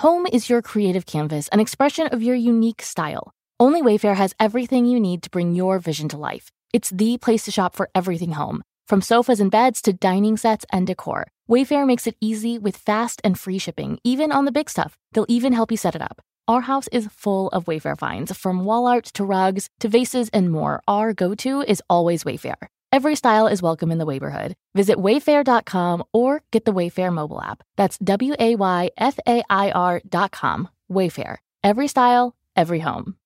[0.00, 3.32] Home is your creative canvas, an expression of your unique style.
[3.58, 6.52] Only Wayfair has everything you need to bring your vision to life.
[6.74, 10.66] It's the place to shop for everything home, from sofas and beds to dining sets
[10.70, 11.28] and decor.
[11.48, 14.98] Wayfair makes it easy with fast and free shipping, even on the big stuff.
[15.12, 16.20] They'll even help you set it up.
[16.46, 20.52] Our house is full of Wayfair finds, from wall art to rugs to vases and
[20.52, 20.82] more.
[20.86, 22.68] Our go to is always Wayfair.
[22.96, 24.54] Every style is welcome in the neighborhood.
[24.74, 27.62] Visit wayfair.com or get the Wayfair mobile app.
[27.76, 30.70] That's W A Y F A I R.com.
[30.90, 31.36] Wayfair.
[31.62, 33.16] Every style, every home.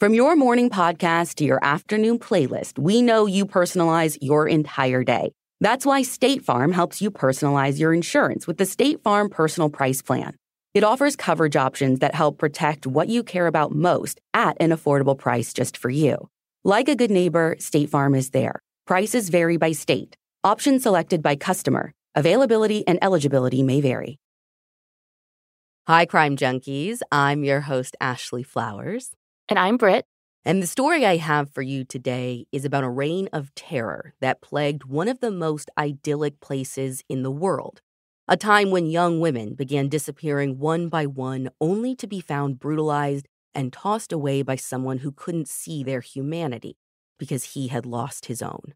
[0.00, 5.32] From your morning podcast to your afternoon playlist, we know you personalize your entire day.
[5.60, 10.00] That's why State Farm helps you personalize your insurance with the State Farm Personal Price
[10.00, 10.36] Plan.
[10.72, 15.18] It offers coverage options that help protect what you care about most at an affordable
[15.18, 16.30] price just for you.
[16.64, 18.60] Like a good neighbor, State Farm is there.
[18.86, 20.18] Prices vary by state.
[20.44, 21.94] Options selected by customer.
[22.14, 24.18] Availability and eligibility may vary.
[25.86, 26.98] Hi, crime junkies.
[27.10, 29.12] I'm your host, Ashley Flowers.
[29.48, 30.04] And I'm Brit.
[30.44, 34.42] And the story I have for you today is about a reign of terror that
[34.42, 37.80] plagued one of the most idyllic places in the world.
[38.28, 43.28] A time when young women began disappearing one by one, only to be found brutalized
[43.54, 46.76] and tossed away by someone who couldn't see their humanity
[47.18, 48.74] because he had lost his own.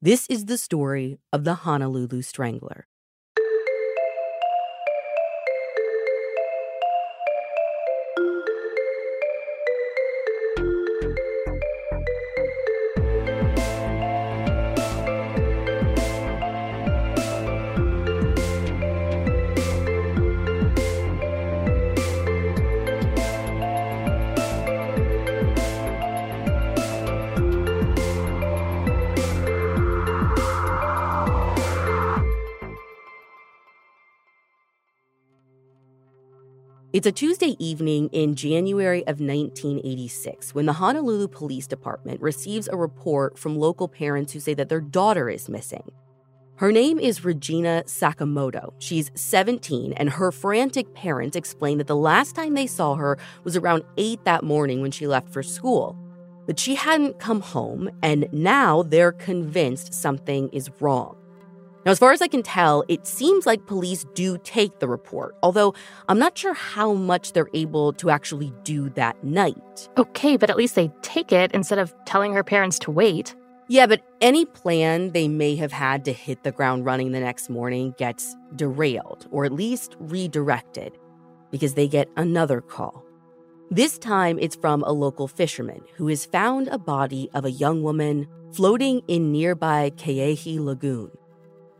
[0.00, 2.86] This is the story of the Honolulu Strangler.
[36.92, 42.76] It's a Tuesday evening in January of 1986 when the Honolulu Police Department receives a
[42.76, 45.90] report from local parents who say that their daughter is missing.
[46.56, 48.74] Her name is Regina Sakamoto.
[48.78, 53.56] She's 17, and her frantic parents explain that the last time they saw her was
[53.56, 55.96] around 8 that morning when she left for school.
[56.46, 61.16] But she hadn't come home, and now they're convinced something is wrong.
[61.84, 65.34] Now, as far as I can tell, it seems like police do take the report,
[65.42, 65.74] although
[66.08, 69.88] I'm not sure how much they're able to actually do that night.
[69.98, 73.34] Okay, but at least they take it instead of telling her parents to wait.
[73.66, 77.50] Yeah, but any plan they may have had to hit the ground running the next
[77.50, 80.96] morning gets derailed, or at least redirected,
[81.50, 83.04] because they get another call.
[83.70, 87.82] This time it's from a local fisherman who has found a body of a young
[87.82, 91.10] woman floating in nearby Ke'ehi Lagoon.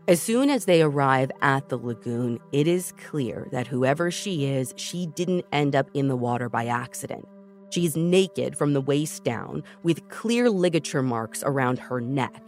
[0.08, 4.74] As soon as they arrive at the lagoon, it is clear that whoever she is,
[4.76, 7.24] she didn't end up in the water by accident.
[7.70, 12.42] She's naked from the waist down, with clear ligature marks around her neck.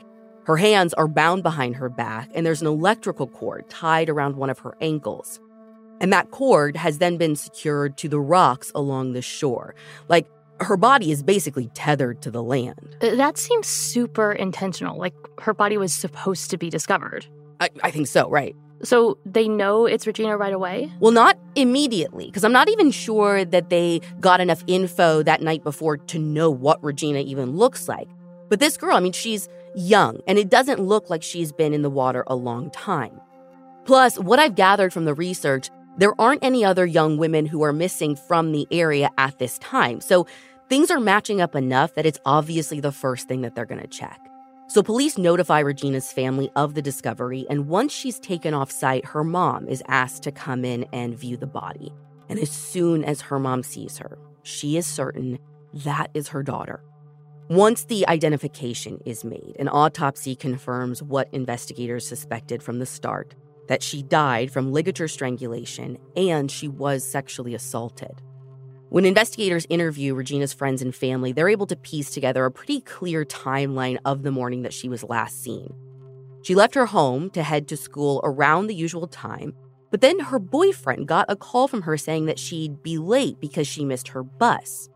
[0.47, 4.51] Her hands are bound behind her back, and there's an electrical cord tied around one
[4.51, 5.39] of her ankles.
[6.01, 9.77] And that cord has then been secured to the rocks along the shore.
[10.09, 10.27] Like
[10.59, 12.97] her body is basically tethered to the land.
[13.01, 17.29] That seems super intentional, like her body was supposed to be discovered.
[17.65, 18.55] I, I think so, right.
[18.83, 20.93] So they know it's Regina right away?
[21.01, 25.65] Well, not immediately, because I'm not even sure that they got enough info that night
[25.65, 28.09] before to know what Regina even looks like.
[28.51, 31.83] But this girl, I mean, she's young, and it doesn't look like she's been in
[31.83, 33.21] the water a long time.
[33.87, 37.73] Plus, what I've gathered from the research, there aren't any other young women who are
[37.73, 40.01] missing from the area at this time.
[40.01, 40.27] So
[40.69, 43.87] things are matching up enough that it's obviously the first thing that they're going to
[43.87, 44.21] check.
[44.67, 49.23] So police notify Regina's family of the discovery, and once she's taken off site, her
[49.23, 51.93] mom is asked to come in and view the body.
[52.29, 55.39] And as soon as her mom sees her, she is certain
[55.85, 56.83] that is her daughter.
[57.51, 63.35] Once the identification is made, an autopsy confirms what investigators suspected from the start
[63.69, 68.23] that she died from ligature strangulation and she was sexually assaulted.
[68.95, 73.25] When investigators interview Regina's friends and family, they're able to piece together a pretty clear
[73.25, 75.75] timeline of the morning that she was last seen.
[76.45, 79.53] She left her home to head to school around the usual time,
[79.91, 83.67] but then her boyfriend got a call from her saying that she'd be late because
[83.67, 84.89] she missed her bus.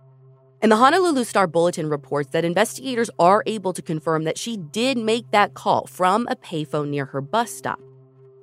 [0.63, 4.97] And the Honolulu Star Bulletin reports that investigators are able to confirm that she did
[4.97, 7.81] make that call from a payphone near her bus stop.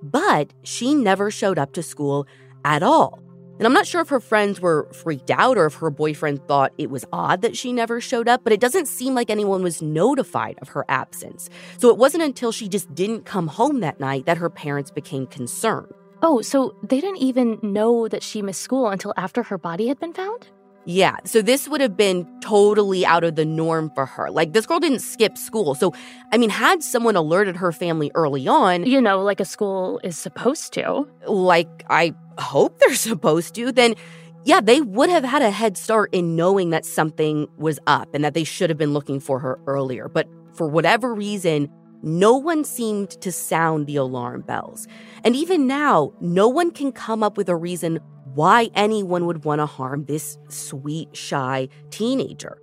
[0.03, 2.27] But she never showed up to school
[2.65, 3.24] at all.
[3.57, 6.73] And I'm not sure if her friends were freaked out or if her boyfriend thought
[6.77, 9.81] it was odd that she never showed up, but it doesn't seem like anyone was
[9.81, 11.49] notified of her absence.
[11.77, 15.25] So it wasn't until she just didn't come home that night that her parents became
[15.27, 15.93] concerned.
[16.21, 19.99] Oh, so they didn't even know that she missed school until after her body had
[19.99, 20.49] been found?
[20.85, 24.29] Yeah, so this would have been totally out of the norm for her.
[24.29, 25.73] Like, this girl didn't skip school.
[25.73, 25.93] So,
[26.31, 30.17] I mean, had someone alerted her family early on, You know, like a school is
[30.17, 31.07] supposed to.
[31.27, 33.95] like I hope they're supposed to, then
[34.43, 38.23] yeah, they would have had a head start in knowing that something was up and
[38.23, 40.07] that they should have been looking for her earlier.
[40.07, 41.67] But for whatever reason,
[42.03, 44.87] no one seemed to sound the alarm bells.
[45.23, 47.99] And even now, no one can come up with a reason
[48.35, 52.61] why anyone would want to harm this sweet, shy teenager.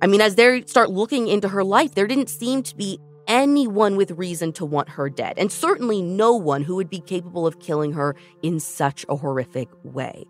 [0.00, 3.96] I mean, as they start looking into her life, there didn't seem to be anyone
[3.96, 7.58] with reason to want her dead, and certainly no one who would be capable of
[7.58, 10.24] killing her in such a horrific way.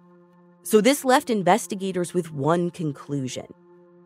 [0.62, 3.46] So, this left investigators with one conclusion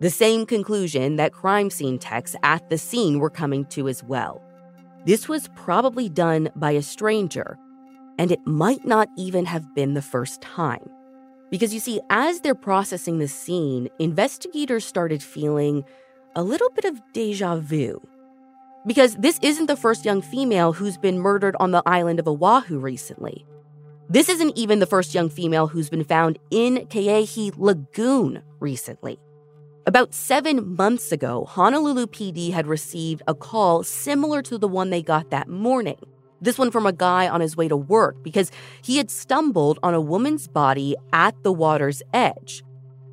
[0.00, 4.42] the same conclusion that crime scene techs at the scene were coming to as well.
[5.06, 7.56] This was probably done by a stranger,
[8.18, 10.88] and it might not even have been the first time.
[11.50, 15.84] Because you see, as they're processing the scene, investigators started feeling
[16.34, 18.00] a little bit of deja vu.
[18.86, 22.78] Because this isn't the first young female who's been murdered on the island of Oahu
[22.78, 23.44] recently.
[24.08, 29.18] This isn't even the first young female who's been found in Keehi Lagoon recently.
[29.86, 35.02] About seven months ago, Honolulu PD had received a call similar to the one they
[35.02, 35.98] got that morning.
[36.42, 38.50] This one from a guy on his way to work because
[38.82, 42.64] he had stumbled on a woman's body at the water's edge.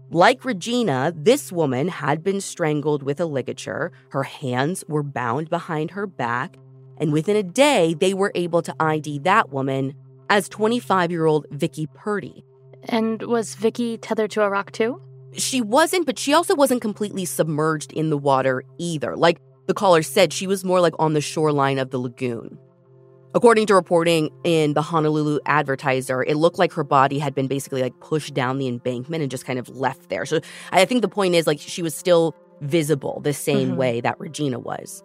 [0.10, 3.92] Like Regina, this woman had been strangled with a ligature.
[4.10, 6.58] Her hands were bound behind her back,
[6.98, 9.94] and within a day, they were able to ID that woman
[10.32, 12.44] as 25 year old Vicky Purdy.
[12.86, 15.00] And was Vicky tethered to a rock too?
[15.34, 19.16] She wasn't, but she also wasn't completely submerged in the water either.
[19.16, 22.58] Like the caller said, she was more like on the shoreline of the lagoon.
[23.36, 27.82] According to reporting in the Honolulu Advertiser, it looked like her body had been basically
[27.84, 30.26] like pushed down the embankment and just kind of left there.
[30.26, 30.40] So
[30.72, 33.76] I think the point is like she was still visible the same Mhm.
[33.76, 35.04] way that Regina was.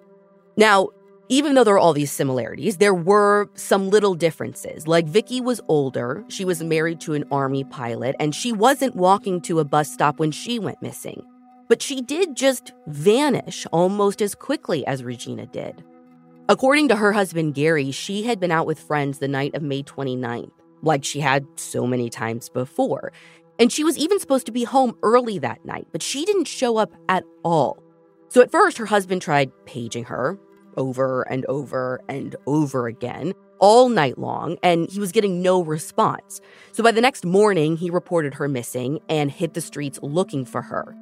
[0.56, 0.88] Now,
[1.28, 4.88] even though there are all these similarities, there were some little differences.
[4.88, 9.40] Like Vicky was older, she was married to an army pilot, and she wasn't walking
[9.42, 11.22] to a bus stop when she went missing.
[11.68, 15.82] But she did just vanish almost as quickly as Regina did.
[16.46, 19.82] According to her husband Gary, she had been out with friends the night of May
[19.82, 20.50] 29th,
[20.82, 23.12] like she had so many times before.
[23.58, 26.76] And she was even supposed to be home early that night, but she didn't show
[26.76, 27.82] up at all.
[28.28, 30.38] So at first, her husband tried paging her
[30.76, 36.42] over and over and over again all night long, and he was getting no response.
[36.72, 40.60] So by the next morning, he reported her missing and hit the streets looking for
[40.60, 40.94] her.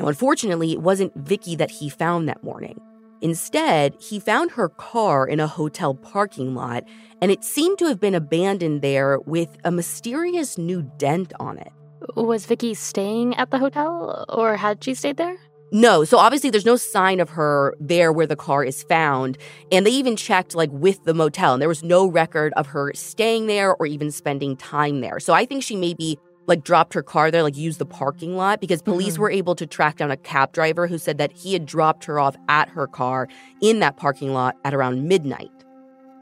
[0.00, 2.80] Now, unfortunately, it wasn't Vicky that he found that morning.
[3.24, 6.84] Instead, he found her car in a hotel parking lot,
[7.22, 11.72] and it seemed to have been abandoned there with a mysterious new dent on it.
[12.16, 15.38] Was Vicky staying at the hotel or had she stayed there?
[15.72, 19.38] No, so obviously there's no sign of her there where the car is found.
[19.72, 22.92] And they even checked like with the motel, and there was no record of her
[22.94, 25.18] staying there or even spending time there.
[25.18, 28.60] So I think she maybe like dropped her car there, like used the parking lot
[28.60, 29.18] because police Mhm.
[29.18, 32.18] were able to track down a cab driver who said that he had dropped her
[32.20, 33.28] off at her car
[33.62, 35.50] in that parking lot at around midnight.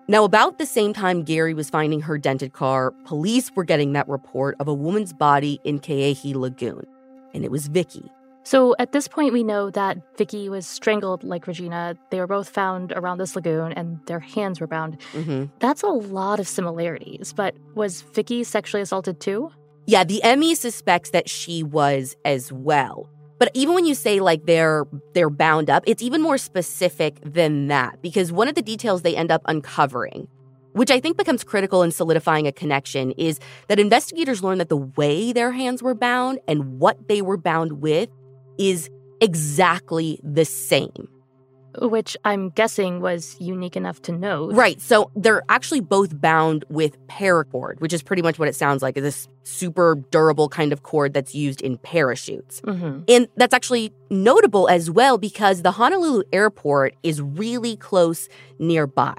[0.08, 4.08] Now, about the same time Gary was finding her dented car, police were getting that
[4.08, 6.84] report of a woman's body in Keehi Lagoon.
[7.34, 8.10] And it was Vicky.
[8.44, 11.96] So at this point, we know that Vicky was strangled like Regina.
[12.10, 15.00] They were both found around this lagoon and their hands were bound.
[15.12, 19.50] hmm That's a lot of similarities, but was Vicky sexually assaulted too?
[19.86, 23.08] Yeah, the ME suspects that she was as well.
[23.38, 27.66] But even when you say like they're they're bound up, it's even more specific than
[27.68, 30.28] that because one of the details they end up uncovering
[30.72, 34.76] which I think becomes critical in solidifying a connection, is that investigators learn that the
[34.76, 38.08] way their hands were bound and what they were bound with
[38.58, 41.08] is exactly the same.
[41.80, 44.50] Which I'm guessing was unique enough to know.
[44.50, 44.80] Right.
[44.80, 48.94] So they're actually both bound with paracord, which is pretty much what it sounds like
[48.94, 52.60] this super durable kind of cord that's used in parachutes.
[52.62, 53.02] Mm-hmm.
[53.08, 59.16] And that's actually notable as well because the Honolulu airport is really close nearby.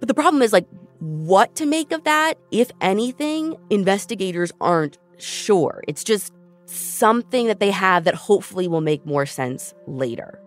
[0.00, 0.66] But the problem is like
[0.98, 5.82] what to make of that, if anything, investigators aren't sure.
[5.86, 6.32] It's just
[6.66, 10.40] something that they have that hopefully will make more sense later.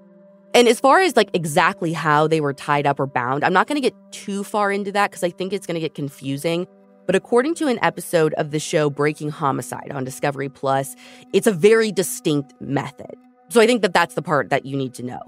[0.54, 3.68] And as far as like exactly how they were tied up or bound, I'm not
[3.68, 6.66] going to get too far into that because I think it's going to get confusing.
[7.06, 10.96] But according to an episode of the show Breaking Homicide on Discovery Plus,
[11.34, 13.16] it's a very distinct method.
[13.50, 15.20] So I think that that's the part that you need to know.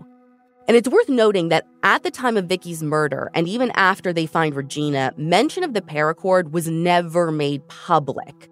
[0.68, 4.26] And it's worth noting that at the time of Vicky's murder, and even after they
[4.28, 8.50] find Regina, mention of the paracord was never made public.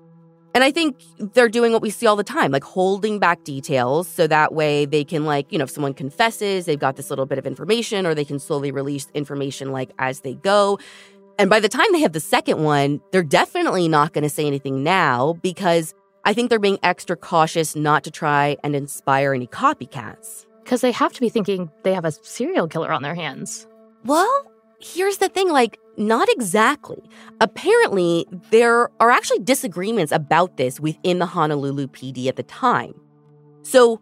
[0.56, 0.98] And I think
[1.34, 4.86] they're doing what we see all the time, like holding back details so that way
[4.86, 8.06] they can, like, you know, if someone confesses, they've got this little bit of information,
[8.06, 10.79] or they can slowly release information, like, as they go.
[11.38, 14.46] And by the time they have the second one, they're definitely not going to say
[14.48, 15.94] anything now because
[16.25, 20.46] I think they're being extra cautious not to try and inspire any copycats.
[20.63, 23.68] Because they have to be thinking they have a serial killer on their hands.
[24.03, 24.29] Well,
[24.82, 27.01] here's the thing like, not exactly.
[27.41, 32.94] Apparently, there are actually disagreements about this within the Honolulu PD at the time.
[33.63, 34.01] So,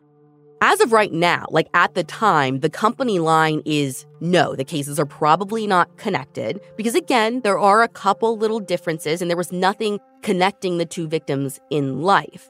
[0.62, 5.00] as of right now, like at the time, the company line is no, the cases
[5.00, 9.52] are probably not connected because, again, there are a couple little differences and there was
[9.52, 12.50] nothing connecting the two victims in life.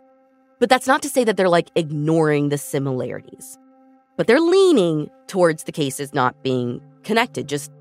[0.59, 3.57] But that's not to say that they're like ignoring the similarities.
[4.15, 7.71] But they're leaning towards the cases not being connected, just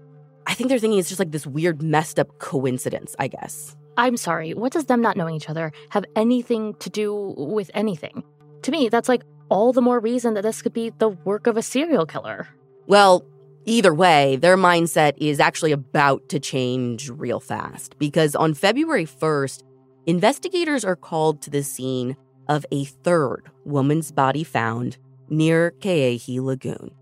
[0.47, 3.77] I think they're thinking it's just like this weird, messed up coincidence, I guess.
[3.97, 8.23] I'm sorry, what does them not knowing each other have anything to do with anything?
[8.63, 11.57] To me, that's like all the more reason that this could be the work of
[11.57, 12.47] a serial killer.
[12.87, 13.25] Well,
[13.65, 19.63] either way, their mindset is actually about to change real fast because on February 1st,
[20.07, 22.17] investigators are called to the scene
[22.49, 24.99] of a third woman's body found
[25.29, 26.93] near Ke'ehi Lagoon.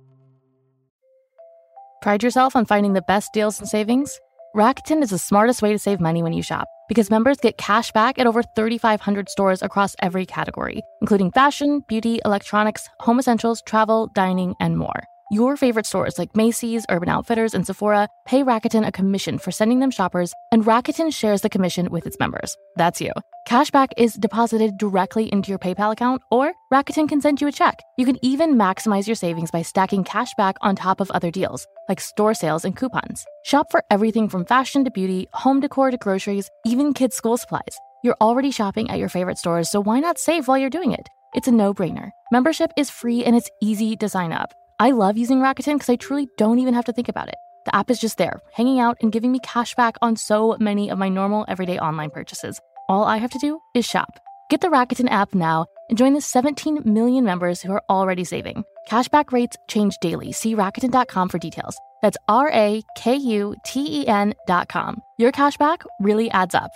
[2.03, 4.21] Pride yourself on finding the best deals and savings?
[4.55, 7.91] Rakuten is the smartest way to save money when you shop because members get cash
[7.93, 14.11] back at over 3,500 stores across every category, including fashion, beauty, electronics, home essentials, travel,
[14.15, 15.05] dining, and more.
[15.35, 19.81] Your favorite stores like Macy's, Urban Outfitters, and Sephora pay Rakuten a commission for sending
[19.81, 22.57] them shoppers, and Rakuten shares the commission with its members.
[22.77, 23.11] That's you.
[23.49, 27.81] Cashback is deposited directly into your PayPal account, or Rakuten can send you a check.
[27.99, 32.01] You can even maximize your savings by stacking cashback on top of other deals, like
[32.01, 33.27] store sales and coupons.
[33.45, 37.77] Shop for everything from fashion to beauty, home decor to groceries, even kids' school supplies.
[38.05, 41.09] You're already shopping at your favorite stores, so why not save while you're doing it?
[41.35, 42.11] It's a no brainer.
[42.31, 44.55] Membership is free and it's easy to sign up.
[44.81, 47.37] I love using Rakuten because I truly don't even have to think about it.
[47.65, 50.91] The app is just there, hanging out and giving me cash back on so many
[50.91, 52.61] of my normal everyday online purchases.
[52.89, 54.19] All I have to do is shop.
[54.51, 58.65] Get the Rakuten app now and join the 17 million members who are already saving.
[58.89, 60.33] Cashback rates change daily.
[60.33, 61.77] See Rakuten.com for details.
[62.03, 65.01] That's R A K U T E N.com.
[65.19, 66.71] Your cashback really adds up.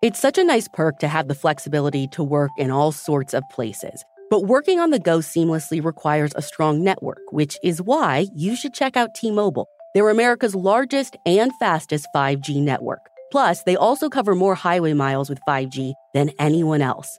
[0.00, 3.42] It's such a nice perk to have the flexibility to work in all sorts of
[3.50, 4.04] places.
[4.30, 8.74] But working on the go seamlessly requires a strong network, which is why you should
[8.74, 9.66] check out T Mobile.
[9.94, 13.00] They're America's largest and fastest 5G network.
[13.32, 17.18] Plus, they also cover more highway miles with 5G than anyone else.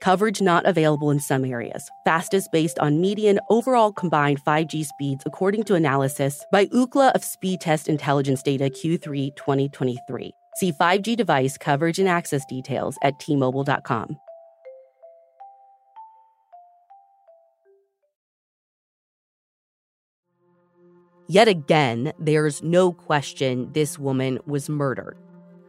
[0.00, 1.88] Coverage not available in some areas.
[2.04, 7.88] Fastest based on median overall combined 5G speeds, according to analysis by Ookla of Speedtest
[7.88, 10.32] Intelligence Data Q3 2023.
[10.56, 14.18] See 5G device coverage and access details at tmobile.com.
[21.28, 25.16] Yet again, there's no question this woman was murdered.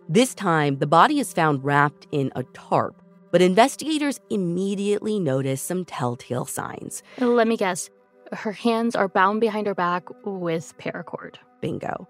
[0.08, 3.02] This time, the body is found wrapped in a tarp
[3.38, 7.04] but investigators immediately notice some telltale signs.
[7.20, 7.88] Let me guess.
[8.32, 11.36] Her hands are bound behind her back with paracord.
[11.62, 12.08] Bingo.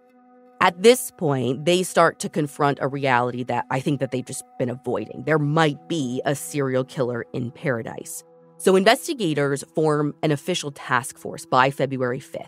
[0.62, 4.46] At this point, they start to confront a reality that I think that they've just
[4.58, 5.26] been avoiding.
[5.26, 8.24] There might be a serial killer in paradise.
[8.58, 12.48] So investigators form an official task force by February 5th.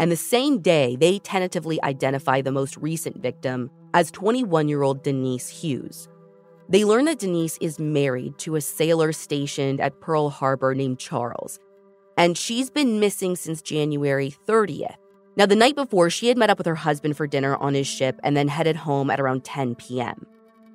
[0.00, 5.04] And the same day, they tentatively identify the most recent victim as 21 year old
[5.04, 6.08] Denise Hughes.
[6.68, 11.60] They learn that Denise is married to a sailor stationed at Pearl Harbor named Charles,
[12.16, 14.96] and she's been missing since January 30th.
[15.36, 17.86] Now, the night before, she had met up with her husband for dinner on his
[17.86, 20.26] ship and then headed home at around 10 p.m.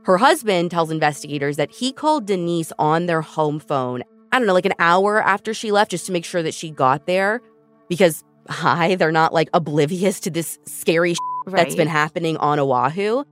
[0.04, 4.54] Her husband tells investigators that he called Denise on their home phone, I don't know,
[4.54, 7.42] like an hour after she left just to make sure that she got there
[7.90, 11.64] because, hi, they're not like oblivious to this scary right.
[11.64, 13.24] that's been happening on Oahu.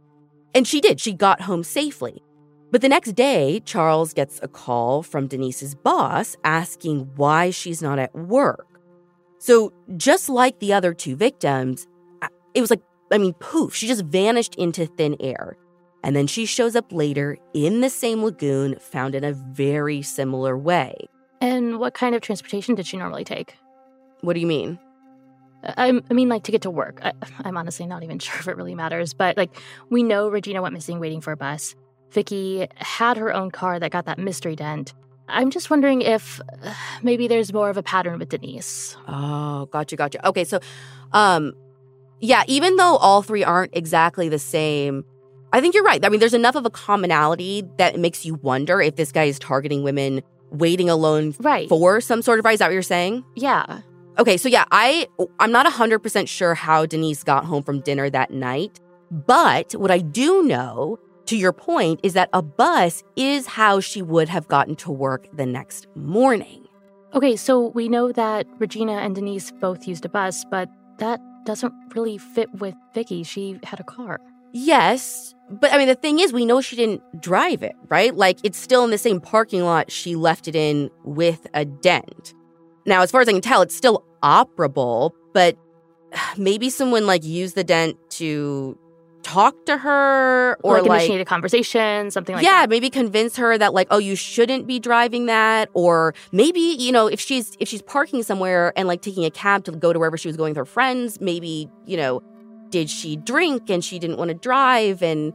[0.54, 1.00] And she did.
[1.00, 2.24] She got home safely.
[2.72, 7.98] But the next day, Charles gets a call from Denise's boss asking why she's not
[7.98, 8.68] at work.
[9.40, 11.88] So, just like the other two victims,
[12.54, 15.58] it was like, I mean, poof, she just vanished into thin air.
[16.04, 20.58] And then she shows up later in the same lagoon, found in a very similar
[20.58, 20.96] way.
[21.42, 23.56] And what kind of transportation did she normally take?
[24.22, 24.80] What do you mean?
[25.64, 27.00] I, I mean, like to get to work.
[27.04, 29.52] I, I'm honestly not even sure if it really matters, but like
[29.90, 31.76] we know Regina went missing waiting for a bus.
[32.12, 34.94] Vicky had her own car that got that mystery dent.
[35.28, 36.74] I'm just wondering if uh,
[37.04, 38.98] maybe there's more of a pattern with Denise.
[39.08, 40.28] Oh, gotcha, gotcha.
[40.28, 40.60] Okay, so,
[41.14, 41.54] um,
[42.20, 45.06] yeah, even though all three aren't exactly the same,
[45.54, 46.04] I think you're right.
[46.04, 49.40] I mean, there's enough of a commonality that makes you wonder if this guy is
[49.40, 51.70] targeting women waiting alone right.
[51.70, 52.54] for some sort of ride.
[52.54, 53.24] Is that what you're saying?
[53.36, 53.82] Yeah.
[54.18, 55.08] Okay, so yeah, I
[55.40, 58.80] I'm not 100% sure how Denise got home from dinner that night,
[59.12, 61.00] but what I do know
[61.30, 65.28] to your point, is that a bus is how she would have gotten to work
[65.38, 66.66] the next morning.
[67.14, 71.72] Okay, so we know that Regina and Denise both used a bus, but that doesn't
[71.96, 73.22] really fit with Vicky.
[73.22, 74.20] She had a car.
[74.54, 78.16] Yes, but I mean, the thing is, we know she didn't drive it, right?
[78.16, 82.34] Like, it's still in the same parking lot she left it in with a dent.
[82.88, 85.60] Now, as far as I can tell, it's still operable, but
[86.38, 88.79] maybe someone like used the dent to
[89.30, 92.52] talk to her or like, like initiate a conversation, something like that.
[92.52, 92.70] yeah, that.
[92.70, 97.08] maybe convince her that like, oh, you shouldn't be driving that, or maybe you know
[97.08, 100.18] if she's if she's parking somewhere and like taking a cab to go to wherever
[100.18, 102.24] she was going with her friends, maybe you know,
[102.70, 105.34] did she drink and she didn't want to drive and.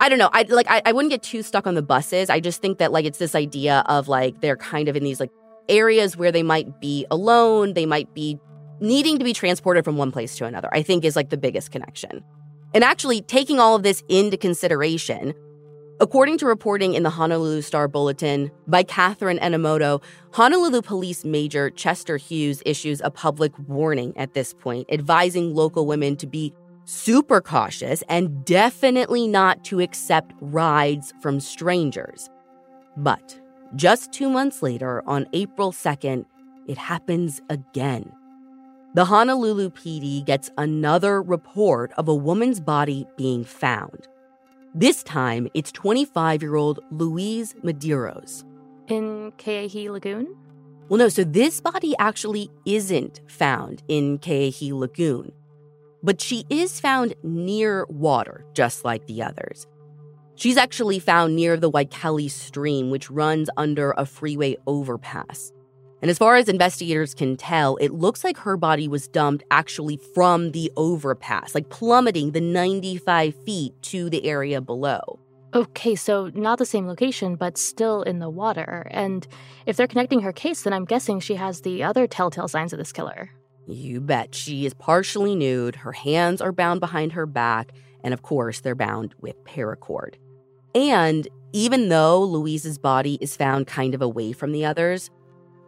[0.00, 0.30] I don't know.
[0.32, 2.30] I like I, I wouldn't get too stuck on the buses.
[2.30, 5.18] I just think that like it's this idea of like they're kind of in these
[5.18, 5.32] like
[5.68, 8.38] areas where they might be alone, they might be
[8.78, 10.68] needing to be transported from one place to another.
[10.70, 12.22] I think is like the biggest connection.
[12.74, 15.34] And actually, taking all of this into consideration,
[16.00, 20.02] according to reporting in the Honolulu Star Bulletin by Catherine Enomoto,
[20.32, 26.16] Honolulu Police Major Chester Hughes issues a public warning at this point, advising local women
[26.16, 26.52] to be
[26.84, 32.30] super cautious and definitely not to accept rides from strangers.
[32.96, 33.38] But
[33.76, 36.24] just two months later, on April 2nd,
[36.66, 38.12] it happens again.
[38.94, 44.08] The Honolulu PD gets another report of a woman's body being found.
[44.74, 48.44] This time, it's 25 year old Louise Medeiros.
[48.86, 50.34] In Ke'ehi Lagoon?
[50.88, 55.32] Well, no, so this body actually isn't found in Ke'ehi Lagoon,
[56.02, 59.66] but she is found near water, just like the others.
[60.34, 65.52] She's actually found near the Waikele stream, which runs under a freeway overpass.
[66.00, 69.98] And as far as investigators can tell, it looks like her body was dumped actually
[70.14, 75.18] from the overpass, like plummeting the 95 feet to the area below.
[75.54, 78.86] Okay, so not the same location, but still in the water.
[78.90, 79.26] And
[79.66, 82.78] if they're connecting her case, then I'm guessing she has the other telltale signs of
[82.78, 83.30] this killer.
[83.66, 84.34] You bet.
[84.34, 87.72] She is partially nude, her hands are bound behind her back,
[88.04, 90.14] and of course, they're bound with paracord.
[90.74, 95.10] And even though Louise's body is found kind of away from the others,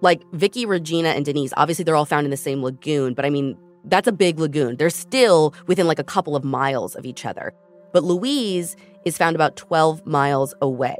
[0.00, 3.30] like Vicky, Regina, and Denise, obviously they're all found in the same lagoon, but I
[3.30, 4.76] mean, that's a big lagoon.
[4.76, 7.52] They're still within like a couple of miles of each other.
[7.92, 10.96] But Louise is found about 12 miles away.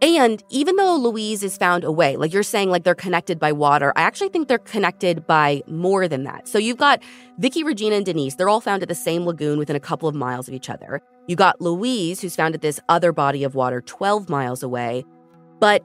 [0.00, 3.92] And even though Louise is found away, like you're saying, like they're connected by water,
[3.94, 6.48] I actually think they're connected by more than that.
[6.48, 7.00] So you've got
[7.38, 8.34] Vicky, Regina, and Denise.
[8.34, 11.00] They're all found at the same lagoon within a couple of miles of each other.
[11.28, 15.04] You got Louise, who's found at this other body of water 12 miles away.
[15.60, 15.84] But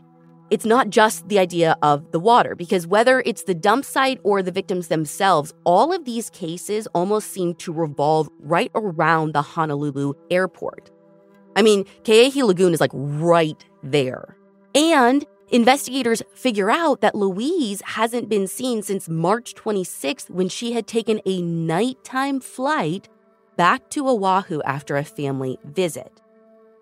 [0.50, 4.42] it's not just the idea of the water, because whether it's the dump site or
[4.42, 10.14] the victims themselves, all of these cases almost seem to revolve right around the Honolulu
[10.32, 10.90] airport.
[11.56, 14.38] I mean, Ke'ehi Lagoon is like right there.
[14.74, 20.88] And investigators figure out that Louise hasn't been seen since March 26th when she had
[20.88, 23.10] taken a nighttime flight
[23.58, 26.22] back to Oahu after a family visit.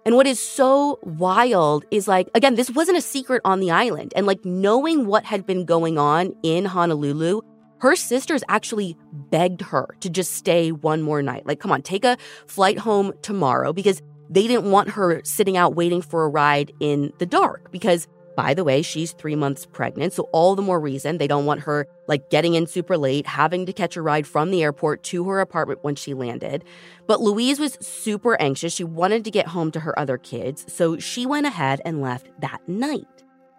[0.06, 4.14] And what is so wild is like, again, this wasn't a secret on the island.
[4.16, 7.42] And like knowing what had been going on in Honolulu,
[7.80, 11.48] her sisters actually begged her to just stay one more night.
[11.48, 15.76] Like, come on, take a flight home tomorrow because they didn't want her sitting out
[15.76, 20.14] waiting for a ride in the dark because by the way, she's three months pregnant,
[20.14, 23.66] so all the more reason they don't want her like getting in super late, having
[23.66, 26.64] to catch a ride from the airport to her apartment when she landed.
[27.08, 28.74] But Louise was super anxious.
[28.74, 32.30] She wanted to get home to her other kids, so she went ahead and left
[32.42, 33.06] that night.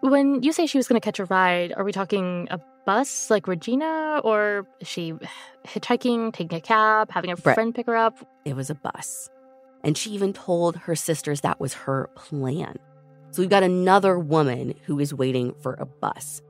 [0.01, 3.29] When you say she was going to catch a ride, are we talking a bus
[3.29, 5.13] like Regina, or is she
[5.65, 7.55] hitchhiking, taking a cab, having a Right.
[7.55, 8.15] friend pick her up?
[8.45, 9.29] It was a bus.
[9.83, 12.77] And she even told her sisters that was her plan.
[13.31, 16.41] So we've got another woman who is waiting for a bus.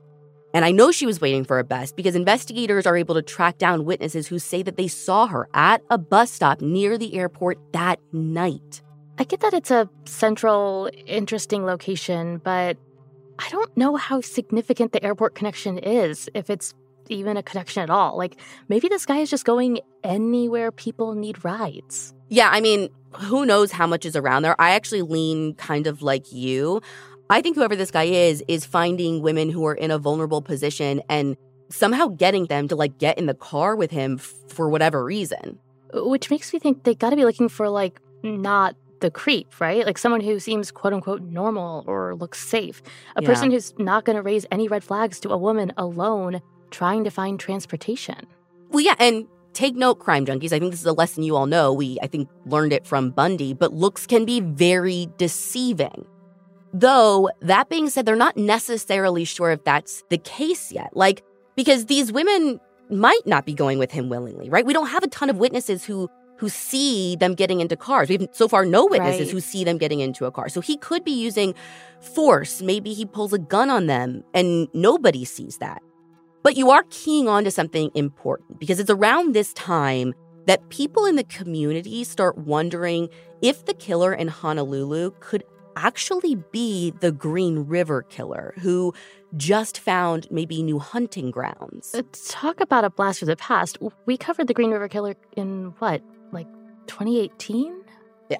[0.54, 3.58] And I know she was waiting for a bus because investigators are able to track
[3.58, 7.58] down witnesses who say that they saw her at a bus stop near the airport
[7.72, 8.82] that night.
[9.18, 12.78] I get that it's a central, interesting location, but
[13.38, 16.74] I don't know how significant the airport connection is, if it's
[17.08, 18.16] even a connection at all.
[18.16, 18.36] Like,
[18.68, 22.14] maybe this guy is just going anywhere people need rides.
[22.28, 24.60] Yeah, I mean, who knows how much is around there?
[24.60, 26.80] I actually lean kind of like you.
[27.30, 31.02] I think whoever this guy is, is finding women who are in a vulnerable position
[31.08, 31.36] and
[31.70, 35.58] somehow getting them to like get in the car with him f- for whatever reason.
[35.92, 39.86] Which makes me think they gotta be looking for, like, not the creep, right?
[39.86, 42.82] Like someone who seems quote unquote normal or looks safe.
[43.16, 43.28] A Yeah.
[43.28, 46.40] person who's not gonna raise any red flags to a woman alone
[46.70, 48.26] trying to find transportation.
[48.70, 49.26] Well, yeah, and
[49.58, 50.52] take note, crime junkies.
[50.52, 51.72] I think this is a lesson you all know.
[51.72, 56.06] We, I think, learned it from Bundy, but looks can be very deceiving.
[56.72, 60.90] Though, that being said, they're not necessarily sure if that's the case yet.
[60.94, 61.24] Like,
[61.56, 64.64] because these women might not be going with him willingly, right?
[64.64, 68.08] We don't have a ton of witnesses who who see them getting into cars.
[68.08, 69.30] We've so far no witnesses Right.
[69.32, 70.48] who see them getting into a car.
[70.48, 71.52] So he could be using
[72.00, 72.62] force.
[72.62, 75.82] Maybe he pulls a gun on them and nobody sees that.
[76.42, 80.14] But you are keying on to something important because it's around this time
[80.46, 83.08] that people in the community start wondering
[83.42, 85.44] if the killer in Honolulu could
[85.76, 88.92] actually be the Green River killer who
[89.36, 91.94] just found maybe new hunting grounds.
[91.94, 93.78] Uh, Talk about a blast from the past.
[94.06, 96.48] We covered the Green River Killer in what, like
[96.86, 97.84] 2018?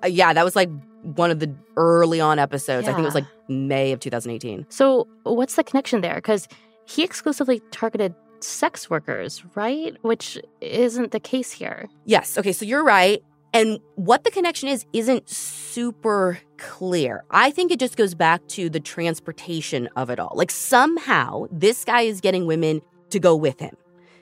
[0.02, 0.70] Uh, yeah, that was like
[1.02, 2.88] one of the early on episodes.
[2.88, 4.66] I think it was like May of 2018.
[4.68, 6.16] So, what's the connection there?
[6.16, 6.48] Because
[6.88, 9.96] he exclusively targeted sex workers, right?
[10.02, 11.88] Which isn't the case here.
[12.04, 12.38] Yes.
[12.38, 12.52] Okay.
[12.52, 13.22] So you're right.
[13.52, 17.24] And what the connection is isn't super clear.
[17.30, 20.32] I think it just goes back to the transportation of it all.
[20.34, 23.76] Like somehow this guy is getting women to go with him.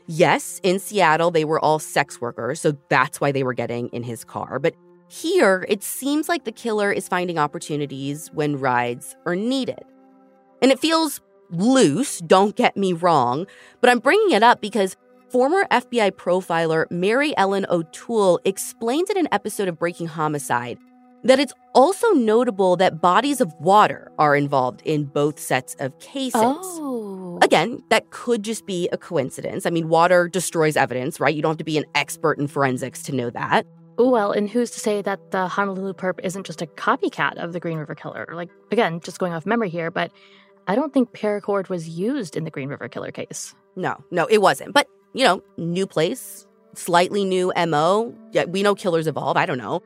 [0.07, 2.61] Yes, in Seattle, they were all sex workers.
[2.61, 4.61] So that's why they were getting in his car.
[4.61, 4.75] But
[5.09, 9.83] here, it seems like the killer is finding opportunities when rides are needed.
[10.63, 13.47] And it feels loose, don't get me wrong,
[13.81, 14.97] but I'm bringing it up because
[15.31, 20.79] former FBI profiler Mary Ellen O'Toole explains in an episode of Breaking Homicide
[21.25, 26.41] that it's also notable that bodies of water are involved in both sets of cases.
[26.41, 27.39] Oh.
[27.43, 29.67] Again, that could just be a coincidence.
[29.67, 31.35] I mean, water destroys evidence, right?
[31.35, 33.67] You don't have to be an expert in forensics to know that.
[33.99, 37.61] Well, and who's to say that the Honolulu perp isn't just a copycat of the
[37.61, 38.29] Green River Killer?
[38.33, 40.13] Like, again, just going off memory here, but
[40.69, 43.55] I don't think paracord was used in the Green River Killer case.
[43.77, 44.75] No, no, it wasn't.
[44.75, 48.15] But, you know, new place, slightly new MO.
[48.33, 49.37] Yeah, we know killers evolve.
[49.37, 49.83] I don't know.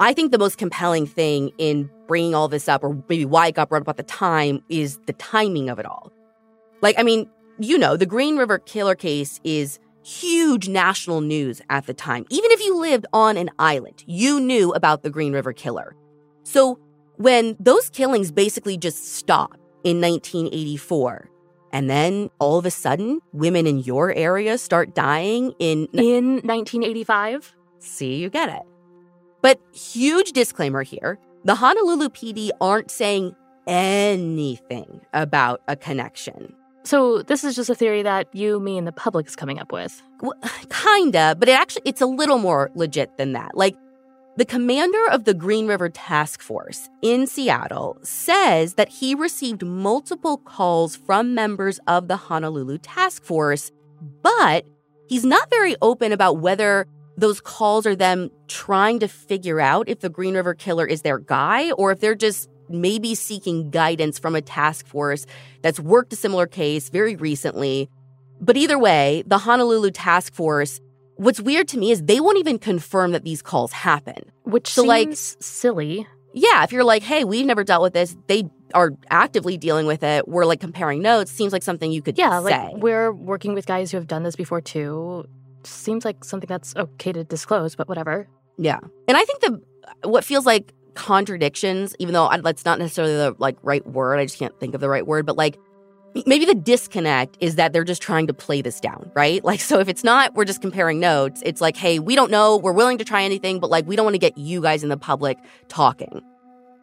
[0.00, 3.54] I think the most compelling thing in bringing all this up, or maybe why it
[3.54, 6.12] got brought up at the time, is the timing of it all.
[6.80, 11.86] Like, I mean, you know, the Green River Killer case is huge national news at
[11.86, 12.24] the time.
[12.30, 15.94] Even if you lived on an island, you knew about the Green River Killer.
[16.42, 16.80] So
[17.16, 21.30] when those killings basically just stopped in 1984,
[21.72, 25.86] and then all of a sudden, women in your area start dying in.
[25.92, 27.54] In 1985?
[27.78, 28.62] See, you get it.
[29.40, 33.34] But huge disclaimer here the Honolulu PD aren't saying
[33.66, 36.54] anything about a connection.
[36.84, 39.72] So, this is just a theory that you, me, and the public is coming up
[39.72, 40.02] with.
[40.20, 40.34] Well,
[40.70, 43.56] kinda, but it actually it's a little more legit than that.
[43.56, 43.76] Like
[44.36, 50.38] the commander of the Green River Task Force in Seattle says that he received multiple
[50.38, 53.70] calls from members of the Honolulu Task Force,
[54.22, 54.64] but
[55.06, 56.86] he's not very open about whether
[57.18, 61.18] those calls are them trying to figure out if the Green River killer is their
[61.18, 65.26] guy or if they're just maybe seeking guidance from a task force
[65.60, 67.90] that's worked a similar case very recently.
[68.40, 70.80] But either way, the Honolulu task force,
[71.22, 74.30] what's weird to me is they won't even confirm that these calls happen.
[74.42, 76.06] Which so seems like, silly.
[76.34, 80.02] Yeah, if you're like, hey, we've never dealt with this, they are actively dealing with
[80.02, 80.26] it.
[80.26, 81.30] We're like comparing notes.
[81.30, 82.44] Seems like something you could yeah, say.
[82.44, 85.28] like we're working with guys who have done this before too.
[85.64, 88.28] Seems like something that's okay to disclose, but whatever.
[88.58, 93.34] Yeah, and I think the what feels like contradictions, even though that's not necessarily the
[93.38, 94.18] like right word.
[94.18, 95.58] I just can't think of the right word, but like
[96.26, 99.42] maybe the disconnect is that they're just trying to play this down, right?
[99.52, 101.42] Like, so if it's not, we're just comparing notes.
[101.44, 102.56] It's like, hey, we don't know.
[102.56, 104.88] We're willing to try anything, but like, we don't want to get you guys in
[104.88, 105.36] the public
[105.68, 106.22] talking.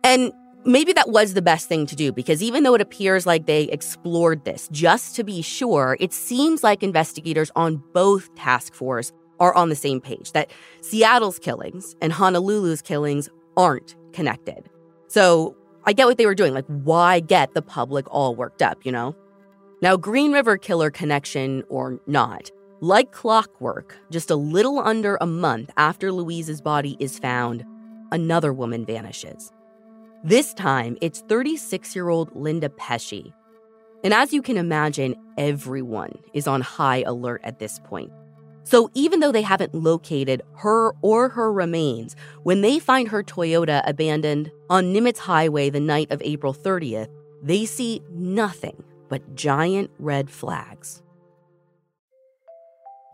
[0.04, 0.32] And
[0.66, 3.64] maybe that was the best thing to do because even though it appears like they
[3.64, 9.54] explored this just to be sure, it seems like investigators on both task force are
[9.56, 14.70] on the same page that Seattle's killings and Honolulu's killings aren't connected.
[15.08, 16.54] So I get what they were doing.
[16.54, 19.16] Like, why get the public all worked up, you know?
[19.82, 25.72] Now, Green River Killer connection or not, like clockwork, just a little under a month
[25.78, 27.64] after Louise's body is found,
[28.12, 29.52] another woman vanishes.
[30.24, 33.34] This time, it's 36 year old Linda Pesce.
[34.04, 38.12] And as you can imagine, everyone is on high alert at this point.
[38.70, 43.82] So even though they haven't located her or her remains, when they find her Toyota
[43.88, 47.10] abandoned on Nimitz Highway the night of April 30th,
[47.42, 51.02] they see nothing but giant red flags.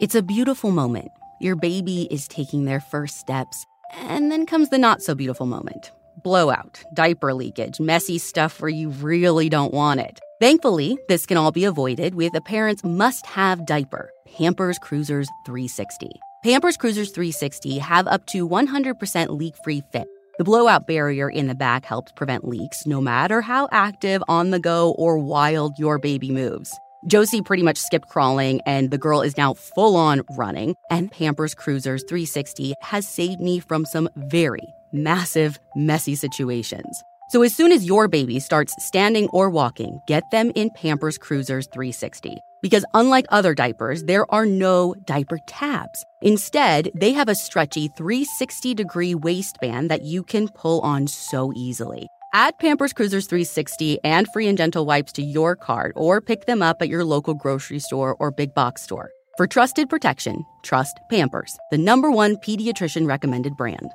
[0.01, 1.07] It's a beautiful moment.
[1.39, 5.91] Your baby is taking their first steps, and then comes the not so beautiful moment
[6.23, 10.19] blowout, diaper leakage, messy stuff where you really don't want it.
[10.41, 16.09] Thankfully, this can all be avoided with a parent's must have diaper, Pampers Cruisers 360.
[16.43, 20.07] Pampers Cruisers 360 have up to 100% leak free fit.
[20.37, 24.59] The blowout barrier in the back helps prevent leaks no matter how active, on the
[24.59, 26.77] go, or wild your baby moves.
[27.07, 30.75] Josie pretty much skipped crawling, and the girl is now full on running.
[30.91, 37.01] And Pampers Cruisers 360 has saved me from some very massive, messy situations.
[37.29, 41.67] So as soon as your baby starts standing or walking, get them in Pampers Cruisers
[41.67, 42.37] 360.
[42.65, 46.03] Because unlike other diapers, there are no diaper tabs.
[46.23, 52.07] Instead, they have a stretchy 360 degree waistband that you can pull on so easily.
[52.33, 56.63] Add Pampers Cruisers 360 and free and gentle wipes to your cart or pick them
[56.63, 59.11] up at your local grocery store or big box store.
[59.37, 63.91] For trusted protection, trust Pampers, the number one pediatrician recommended brand.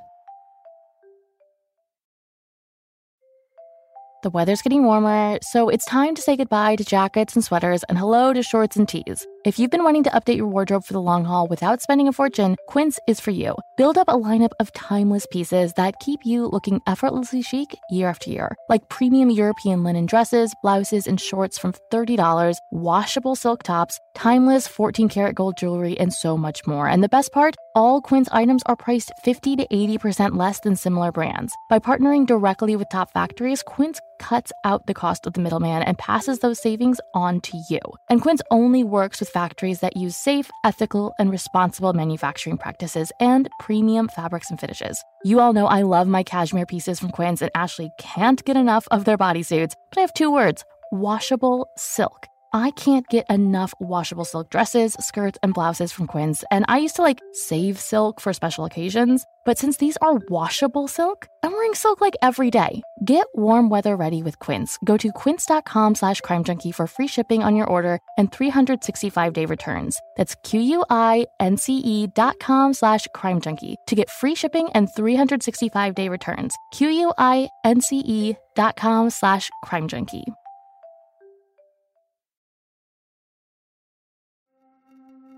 [4.23, 7.97] The weather's getting warmer, so it's time to say goodbye to jackets and sweaters and
[7.97, 9.25] hello to shorts and tees.
[9.43, 12.13] If you've been wanting to update your wardrobe for the long haul without spending a
[12.13, 13.55] fortune, Quince is for you.
[13.75, 18.29] Build up a lineup of timeless pieces that keep you looking effortlessly chic year after
[18.29, 24.67] year, like premium European linen dresses, blouses, and shorts from $30, washable silk tops, timeless
[24.67, 26.87] 14 karat gold jewelry, and so much more.
[26.87, 27.55] And the best part?
[27.73, 31.55] All Quince items are priced 50 to 80% less than similar brands.
[31.67, 35.97] By partnering directly with top factories, Quince cuts out the cost of the middleman and
[35.97, 37.79] passes those savings on to you.
[38.09, 43.49] And Quince only works with factories that use safe, ethical, and responsible manufacturing practices and
[43.59, 45.03] premium fabrics and finishes.
[45.23, 48.87] You all know I love my cashmere pieces from Quince, and Ashley can't get enough
[48.91, 52.27] of their bodysuits, but I have two words washable silk.
[52.53, 56.97] I can't get enough washable silk dresses, skirts, and blouses from Quince, and I used
[56.97, 59.25] to like save silk for special occasions.
[59.45, 62.81] But since these are washable silk, I'm wearing silk like every day.
[63.03, 64.77] Get warm weather ready with Quince.
[64.85, 69.47] Go to quince.com slash crime junkie for free shipping on your order and 365 day
[69.47, 69.99] returns.
[70.17, 76.53] That's Q-U-I-N-C-E dot com slash crime junkie to get free shipping and 365 day returns.
[76.73, 80.25] Q-U-I-N-C-E dot com slash crime junkie.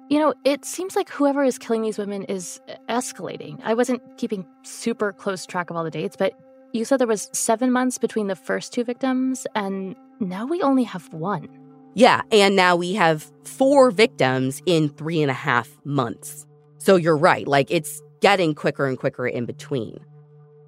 [0.10, 3.62] You know, it seems like whoever is killing these women is escalating.
[3.64, 6.34] I wasn't keeping super close track of all the dates, but
[6.74, 10.84] you said there was seven months between the first two victims, and now we only
[10.84, 11.48] have one.
[11.94, 16.48] Yeah, and now we have four victims in three and a half months.
[16.80, 20.00] So you're right, like it's getting quicker and quicker in between.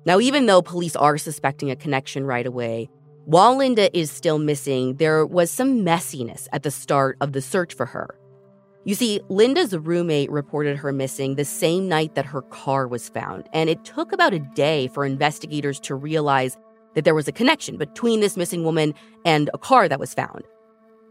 [0.05, 2.89] Now, even though police are suspecting a connection right away,
[3.25, 7.73] while Linda is still missing, there was some messiness at the start of the search
[7.73, 8.15] for her.
[8.85, 13.49] You see, Linda's roommate reported her missing the same night that her car was found,
[13.51, 16.55] and it took about a day for investigators to realize
[16.93, 18.93] that there was a connection between this missing woman
[19.25, 20.43] and a car that was found.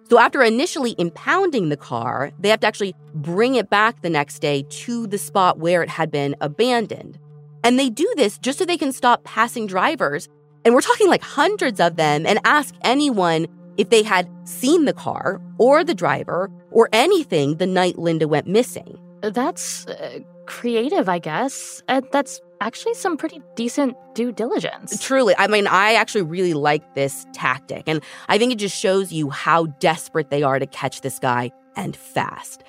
[0.08, 4.38] So, after initially impounding the car, they have to actually bring it back the next
[4.38, 7.18] day to the spot where it had been abandoned.
[7.64, 10.28] And they do this just so they can stop passing drivers
[10.64, 14.92] And we're talking like hundreds of them, and ask anyone if they had seen the
[14.92, 18.98] car or the driver or anything the night Linda went missing.
[19.22, 21.82] That's uh, creative, I guess.
[21.88, 25.02] Uh, that's actually some pretty decent due diligence.
[25.02, 25.34] Truly.
[25.38, 27.84] I mean, I actually really like this tactic.
[27.86, 31.50] And I think it just shows you how desperate they are to catch this guy
[31.76, 32.62] and fast.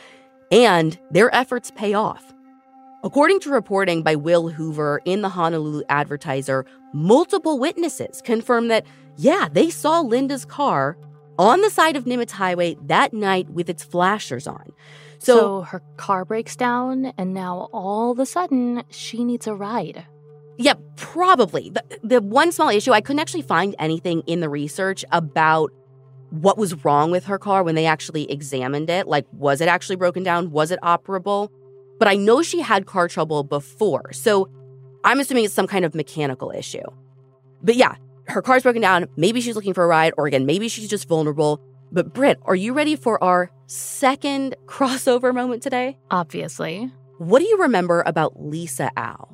[0.52, 2.35] And their efforts pay off.
[3.06, 8.84] According to reporting by Will Hoover in the Honolulu Advertiser, multiple witnesses confirmed that,
[9.15, 10.98] yeah, they saw Linda's car
[11.38, 14.72] on the side of Nimitz Highway that night with its flashers on.
[15.20, 19.54] So, so, her car breaks down, and now all of a sudden she needs a
[19.54, 20.08] ride.
[20.58, 21.70] Yeah, probably.
[21.70, 25.72] The, the one small issue, I couldn't actually find anything in the research about
[26.32, 29.06] what was wrong with her car when they actually examined it.
[29.08, 30.50] Like, was it actually broken down?
[30.50, 31.52] Was it operable?
[31.99, 34.12] But I know she had car trouble before.
[34.13, 34.49] So
[35.03, 36.84] I'm assuming it's some kind of mechanical issue.
[37.62, 37.95] But yeah,
[38.27, 39.08] her car's broken down.
[39.15, 41.62] Maybe she's looking for a ride, or again, maybe she's just vulnerable.
[41.91, 45.97] But Brit, are you ready for our second crossover moment today?
[46.12, 46.91] Obviously.
[47.17, 49.29] What do you remember about Lisa Au?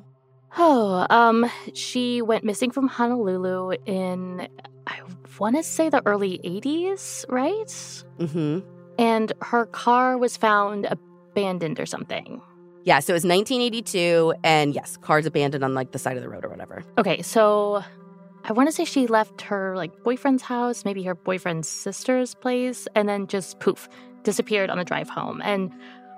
[0.58, 4.48] Oh, um, she went missing from Honolulu in,
[4.86, 5.00] I
[5.40, 7.68] want to say the early 80s, right?
[8.20, 8.60] Mm-hmm.
[9.00, 12.42] And her car was found abandoned or something.
[12.84, 16.30] Yeah, so it was 1982, and yes, cars abandoned on like the side of the
[16.30, 16.84] road or whatever.
[16.98, 17.84] Okay, so
[18.44, 22.88] I want to say she left her like boyfriend's house, maybe her boyfriend's sister's place,
[22.96, 23.88] and then just poof,
[24.24, 25.42] disappeared on the drive home.
[25.44, 25.72] And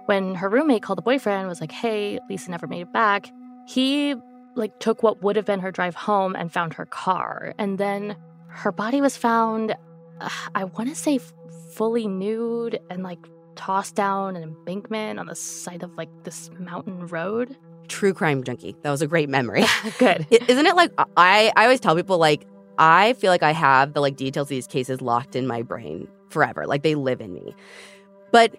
[0.05, 3.29] when her roommate called the boyfriend, was like, "Hey, Lisa never made it back."
[3.67, 4.15] He
[4.55, 8.15] like took what would have been her drive home and found her car, and then
[8.47, 9.75] her body was found.
[10.21, 11.19] Uh, I want to say
[11.73, 13.19] fully nude and like
[13.55, 17.55] tossed down an embankment on the side of like this mountain road.
[17.87, 18.75] True crime junkie.
[18.81, 19.65] That was a great memory.
[19.99, 20.25] Good.
[20.47, 22.45] Isn't it like I I always tell people like
[22.77, 26.07] I feel like I have the like details of these cases locked in my brain
[26.29, 26.65] forever.
[26.65, 27.55] Like they live in me.
[28.31, 28.55] But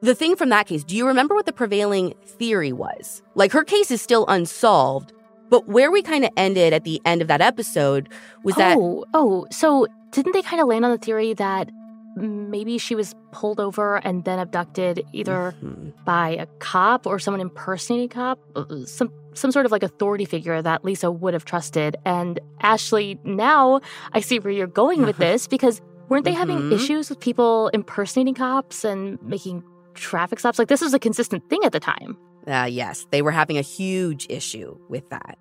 [0.00, 3.22] the thing from that case, do you remember what the prevailing theory was?
[3.34, 5.12] Like her case is still unsolved,
[5.48, 8.08] but where we kind of ended at the end of that episode
[8.42, 8.78] was oh, that
[9.14, 11.70] Oh, so didn't they kind of land on the theory that
[12.16, 15.90] maybe she was pulled over and then abducted either mm-hmm.
[16.04, 20.24] by a cop or someone impersonating a cop, uh, some some sort of like authority
[20.24, 21.96] figure that Lisa would have trusted.
[22.04, 23.80] And Ashley, now
[24.12, 26.38] I see where you're going with this because weren't they mm-hmm.
[26.38, 30.58] having issues with people impersonating cops and making traffic stops?
[30.58, 32.16] Like this was a consistent thing at the time.
[32.46, 35.38] Uh, yes, they were having a huge issue with that.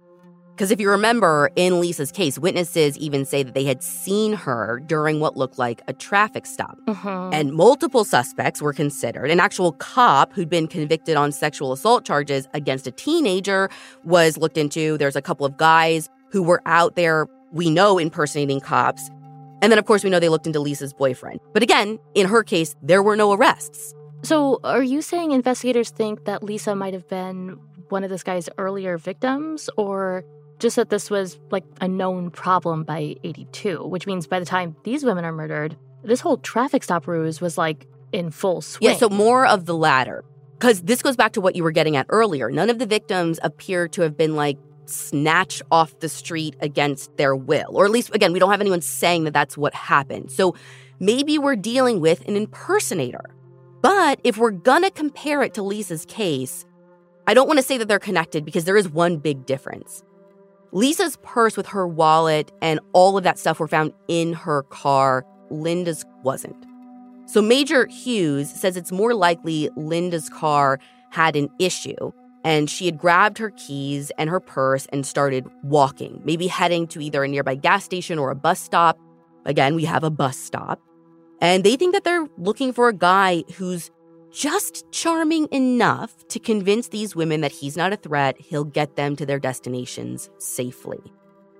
[0.55, 4.81] Because if you remember, in Lisa's case, witnesses even say that they had seen her
[4.85, 6.77] during what looked like a traffic stop.
[6.87, 7.33] Mm-hmm.
[7.33, 9.31] And multiple suspects were considered.
[9.31, 13.67] An actual cop who'd been convicted on sexual assault charges against a teenager
[14.03, 14.95] was looked into.
[14.99, 19.09] There's a couple of guys who were out there, we know, impersonating cops.
[19.63, 21.39] And then, of course, we know they looked into Lisa's boyfriend.
[21.53, 23.95] But again, in her case, there were no arrests.
[24.21, 27.57] So, are you saying investigators think that Lisa might have been
[27.89, 30.23] one of this guy's earlier victims, or
[30.63, 34.75] just that this was like a known problem by 82, which means by the time
[34.83, 38.91] these women are murdered, this whole traffic stop ruse was like in full swing.
[38.91, 40.23] Yeah, so more of the latter.
[40.53, 42.49] Because this goes back to what you were getting at earlier.
[42.49, 47.35] None of the victims appear to have been like snatched off the street against their
[47.35, 47.71] will.
[47.77, 50.31] Or at least, again, we don't have anyone saying that that's what happened.
[50.31, 50.55] So
[50.99, 53.25] maybe we're dealing with an impersonator.
[53.81, 56.65] But if we're gonna compare it to Lisa's case,
[57.27, 60.03] I don't want to say that they're connected because there is one big difference.
[60.73, 65.25] Lisa's purse with her wallet and all of that stuff were found in her car.
[65.51, 66.65] Linda's wasn't.
[67.27, 70.79] So Major Hughes says it's more likely Linda's car
[71.11, 72.11] had an issue
[72.43, 76.99] and she had grabbed her keys and her purse and started walking, maybe heading to
[77.01, 78.99] either a nearby gas station or a bus stop.
[79.45, 80.81] Again, we have a bus stop.
[81.39, 83.91] And they think that they're looking for a guy who's
[84.33, 89.15] just charming enough to convince these women that he's not a threat, he'll get them
[89.15, 90.99] to their destinations safely.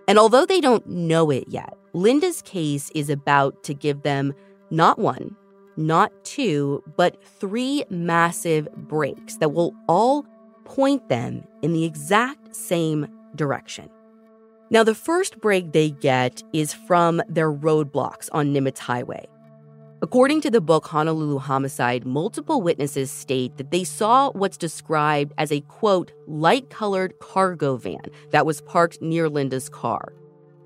[0.08, 4.34] And although they don't know it yet, Linda's case is about to give them
[4.72, 5.36] not one,
[5.78, 10.26] not two, but three massive breaks that will all
[10.66, 13.90] point them in the exact same direction.
[14.72, 19.28] Now, the first break they get is from their roadblocks on Nimitz Highway.
[20.04, 25.50] According to the book Honolulu Homicide, multiple witnesses state that they saw what's described as
[25.50, 28.02] a quote, light colored cargo van
[28.32, 30.12] that was parked near Linda's car.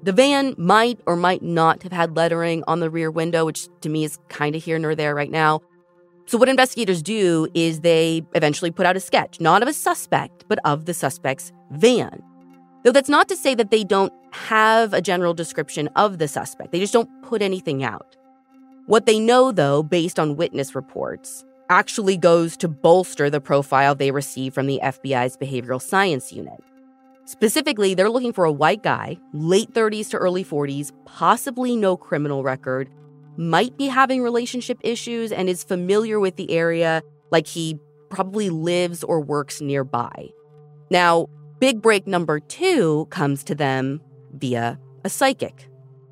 [0.01, 3.89] The van might or might not have had lettering on the rear window, which to
[3.89, 5.61] me is kind of here nor there right now.
[6.25, 10.45] So, what investigators do is they eventually put out a sketch, not of a suspect,
[10.47, 12.23] but of the suspect's van.
[12.83, 16.71] Though that's not to say that they don't have a general description of the suspect,
[16.71, 18.17] they just don't put anything out.
[18.87, 24.11] What they know, though, based on witness reports, actually goes to bolster the profile they
[24.11, 26.63] receive from the FBI's behavioral science unit.
[27.25, 32.43] Specifically, they're looking for a white guy, late 30s to early 40s, possibly no criminal
[32.43, 32.89] record,
[33.35, 37.77] might be having relationship issues, and is familiar with the area, like he
[38.09, 40.29] probably lives or works nearby.
[40.89, 41.27] Now,
[41.59, 43.99] big break number two comes to them
[44.31, 45.67] via a psychic.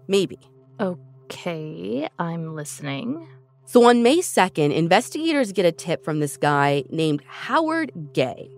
[0.09, 0.38] Maybe.
[0.78, 3.28] Oh, Okay, I'm listening.
[3.65, 8.51] So on May 2nd, investigators get a tip from this guy named Howard Gay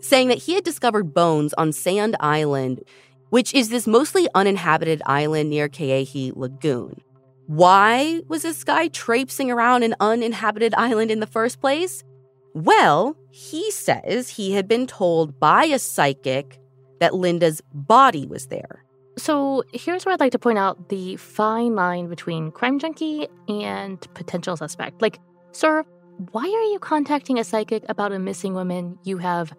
[0.00, 2.82] saying that he had discovered bones on Sand Island,
[3.30, 7.00] which is this mostly uninhabited island near Ke'ehi Lagoon.
[7.46, 12.04] Why was this guy traipsing around an uninhabited island in the first place?
[12.52, 16.60] Well, he says he had been told by a psychic
[17.00, 18.83] that Linda's body was there.
[19.16, 24.00] So here's where I'd like to point out the fine line between crime junkie and
[24.14, 25.00] potential suspect.
[25.00, 25.20] Like,
[25.52, 25.84] sir,
[26.32, 29.52] why are you contacting a psychic about a missing woman you have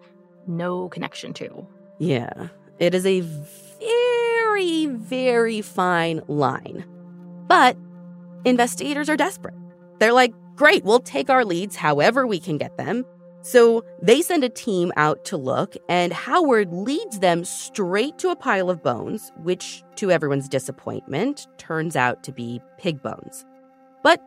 [0.46, 1.66] no connection to?
[1.98, 2.48] Yeah,
[2.78, 6.84] it is a very, very fine line.
[7.48, 7.76] But
[8.44, 9.54] investigators are desperate.
[9.98, 13.04] They're like, great, we'll take our leads however we can get them.
[13.46, 18.34] So they send a team out to look, and Howard leads them straight to a
[18.34, 23.44] pile of bones, which, to everyone's disappointment, turns out to be pig bones.
[24.02, 24.20] But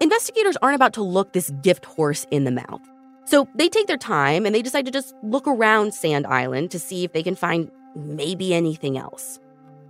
[0.00, 2.80] investigators aren't about to look this gift horse in the mouth.
[3.26, 6.80] So they take their time and they decide to just look around Sand Island to
[6.80, 9.38] see if they can find maybe anything else.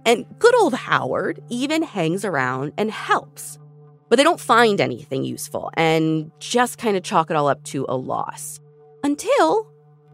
[0.04, 3.58] And good old Howard even hangs around and helps.
[4.10, 7.86] But they don't find anything useful and just kind of chalk it all up to
[7.88, 8.60] a loss
[9.06, 9.68] until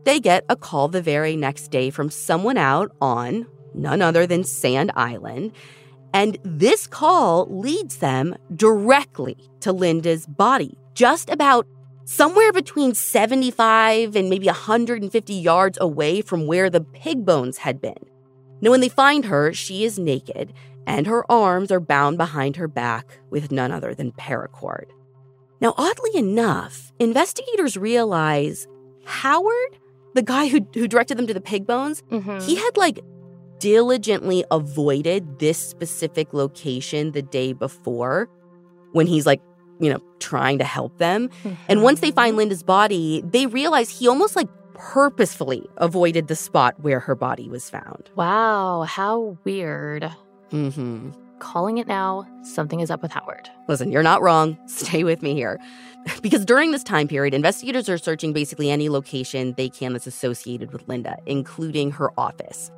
[0.04, 4.44] they get a call the very next day from someone out on none other than
[4.44, 5.52] Sand Island.
[6.12, 11.66] And this call leads them directly to Linda's body, just about
[12.04, 18.04] somewhere between 75 and maybe 150 yards away from where the pig bones had been.
[18.60, 20.52] Now, when they find her, she is naked
[20.86, 24.90] and her arms are bound behind her back with none other than paracord.
[25.62, 28.66] Now, oddly enough, investigators realize
[29.04, 29.78] Howard,
[30.14, 32.38] the guy who, who directed them to the pig bones, mm-hmm.
[32.40, 33.00] he had like
[33.58, 38.28] diligently avoided this specific location the day before
[38.92, 39.40] when he's like,
[39.80, 41.28] you know, trying to help them.
[41.28, 41.54] Mm-hmm.
[41.68, 42.38] And once they find mm-hmm.
[42.38, 47.70] Linda's body, they realize he almost like purposefully avoided the spot where her body was
[47.70, 48.10] found.
[48.16, 50.10] Wow, how weird.
[50.50, 51.10] Mm-hmm.
[51.42, 53.50] Calling it now, something is up with Howard.
[53.66, 54.56] Listen, you're not wrong.
[54.66, 55.58] Stay with me here.
[56.22, 60.72] Because during this time period, investigators are searching basically any location they can that's associated
[60.72, 62.70] with Linda, including her office.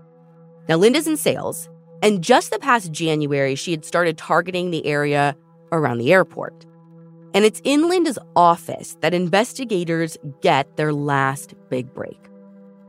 [0.66, 1.68] Now, Linda's in sales,
[2.02, 5.36] and just the past January, she had started targeting the area
[5.70, 6.64] around the airport.
[7.34, 12.18] And it's in Linda's office that investigators get their last big break.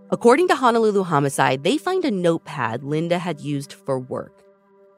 [0.10, 4.45] According to Honolulu Homicide, they find a notepad Linda had used for work.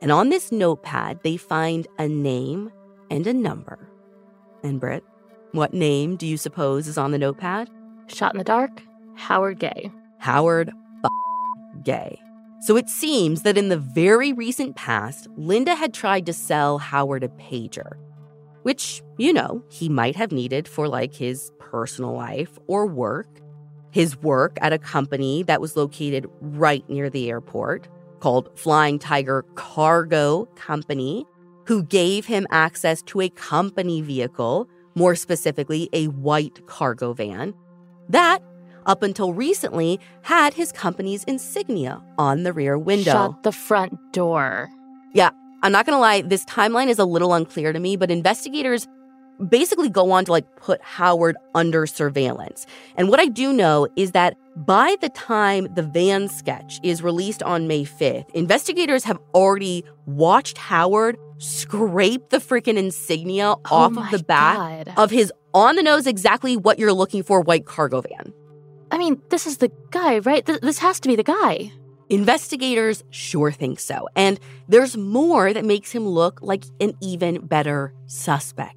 [0.02, 2.72] And on this notepad, they find a name
[3.10, 3.90] and a number.
[4.64, 5.04] And Brit,
[5.54, 7.70] what name do you suppose is on the notepad?
[8.08, 8.82] Shot in the dark,
[9.16, 9.92] Howard Gay.
[10.20, 10.72] Howard
[11.84, 12.20] Gay.
[12.62, 17.24] So it seems that in the very recent past, Linda had tried to sell Howard
[17.24, 17.98] a pager,
[18.64, 23.28] which, you know, he might have needed for like his personal life or work.
[23.92, 27.88] His work at a company that was located right near the airport
[28.20, 31.26] called Flying Tiger Cargo Company,
[31.66, 37.54] who gave him access to a company vehicle more specifically, a white cargo van.
[38.10, 38.42] That,
[38.88, 43.12] up until recently, had his company's insignia on the rear window.
[43.12, 44.70] Shut the front door.
[45.14, 45.30] Yeah,
[45.62, 48.88] I'm not gonna lie, this timeline is a little unclear to me, but investigators
[49.50, 52.66] basically go on to like put Howard under surveillance.
[52.96, 57.44] And what I do know is that by the time the van sketch is released
[57.44, 64.10] on May 5th, investigators have already watched Howard scrape the freaking insignia oh off of
[64.12, 64.94] the back God.
[64.98, 68.34] of his on the nose exactly what you're looking for white cargo van.
[68.92, 70.46] I mean, this is the guy, right?
[70.46, 71.72] Th- this has to be the guy.
[72.10, 74.08] Investigators sure think so.
[74.16, 78.77] And there's more that makes him look like an even better suspect.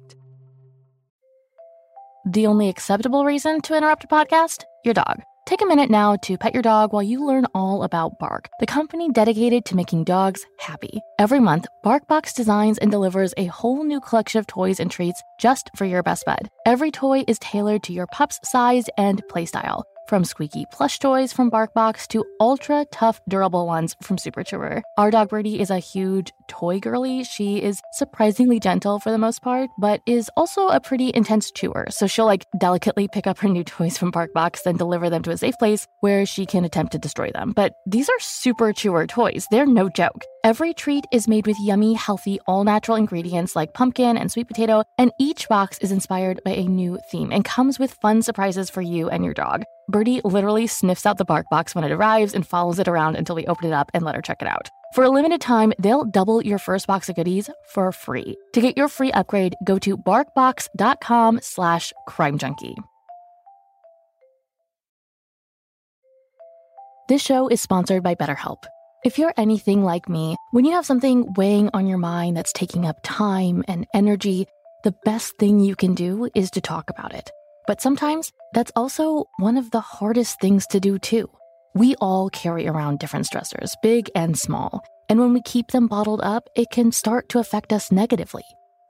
[2.25, 4.63] The only acceptable reason to interrupt a podcast?
[4.85, 5.23] Your dog.
[5.47, 8.67] Take a minute now to pet your dog while you learn all about Bark, the
[8.67, 11.01] company dedicated to making dogs happy.
[11.17, 15.71] Every month, BarkBox designs and delivers a whole new collection of toys and treats just
[15.75, 16.47] for your best bud.
[16.67, 21.49] Every toy is tailored to your pup's size and playstyle from squeaky plush toys from
[21.49, 24.81] BarkBox to ultra tough, durable ones from Super Chewer.
[24.97, 27.23] Our dog Birdie is a huge toy girly.
[27.23, 31.85] She is surprisingly gentle for the most part, but is also a pretty intense chewer.
[31.89, 35.31] So she'll like delicately pick up her new toys from BarkBox, then deliver them to
[35.31, 37.53] a safe place where she can attempt to destroy them.
[37.55, 39.47] But these are Super Chewer toys.
[39.49, 40.23] They're no joke.
[40.43, 44.83] Every treat is made with yummy, healthy, all natural ingredients like pumpkin and sweet potato,
[44.97, 48.81] and each box is inspired by a new theme and comes with fun surprises for
[48.81, 49.63] you and your dog.
[49.89, 53.45] Birdie literally sniffs out the BarkBox when it arrives and follows it around until we
[53.47, 54.69] open it up and let her check it out.
[54.93, 58.37] For a limited time, they'll double your first box of goodies for free.
[58.53, 62.75] To get your free upgrade, go to barkbox.com slash crimejunkie.
[67.07, 68.63] This show is sponsored by BetterHelp.
[69.03, 72.85] If you're anything like me, when you have something weighing on your mind that's taking
[72.85, 74.45] up time and energy,
[74.83, 77.31] the best thing you can do is to talk about it.
[77.67, 81.29] But sometimes that's also one of the hardest things to do, too.
[81.73, 84.83] We all carry around different stressors, big and small.
[85.07, 88.43] And when we keep them bottled up, it can start to affect us negatively.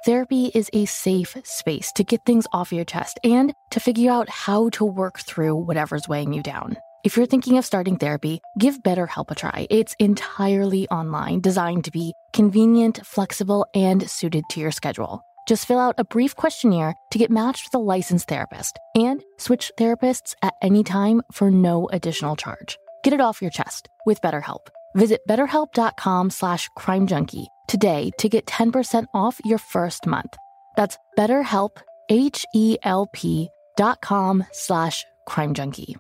[0.04, 4.30] Therapy is a safe space to get things off your chest and to figure out
[4.30, 6.78] how to work through whatever's weighing you down.
[7.04, 9.68] If you're thinking of starting therapy, give BetterHelp a try.
[9.70, 15.24] It's entirely online, designed to be convenient, flexible, and suited to your schedule.
[15.48, 19.72] Just fill out a brief questionnaire to get matched with a licensed therapist and switch
[19.78, 22.78] therapists at any time for no additional charge.
[23.04, 24.68] Get it off your chest with BetterHelp.
[24.96, 30.36] Visit betterhelp.com slash crimejunkie today to get 10% off your first month.
[30.76, 31.78] That's betterhelp,
[32.10, 35.96] H-E-L-P dot com slash crimejunkie.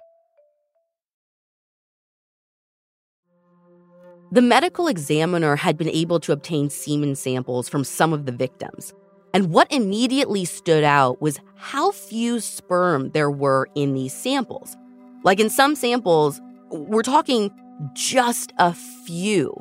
[4.33, 8.93] The medical examiner had been able to obtain semen samples from some of the victims.
[9.33, 14.75] And what immediately stood out was how few sperm there were in these samples.
[15.23, 17.51] Like in some samples, we're talking
[17.93, 18.73] just a
[19.05, 19.55] few.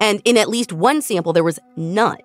[0.00, 2.20] And in at least one sample, there was none.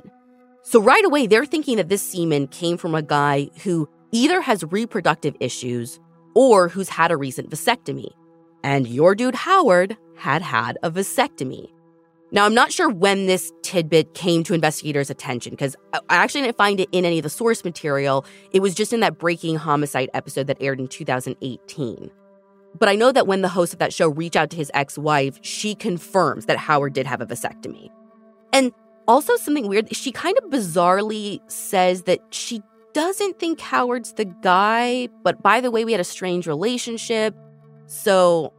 [0.63, 4.63] So right away, they're thinking that this semen came from a guy who either has
[4.63, 5.99] reproductive issues
[6.33, 8.09] or who's had a recent vasectomy.
[8.63, 11.69] And your dude Howard had had a vasectomy.
[12.35, 16.57] Now, I'm not sure when this tidbit came to investigators' attention because I actually didn't
[16.57, 18.25] find it in any of the source material.
[18.51, 22.11] It was just in that Breaking Homicide episode that aired in 2018.
[22.77, 24.97] But I know that when the host of that show reached out to his ex
[24.97, 27.87] wife, she confirms that Howard did have a vasectomy.
[28.51, 28.73] And
[29.07, 32.61] also, something weird, she kind of bizarrely says that she
[32.91, 37.33] doesn't think Howard's the guy, but by the way, we had a strange relationship.
[37.85, 38.51] So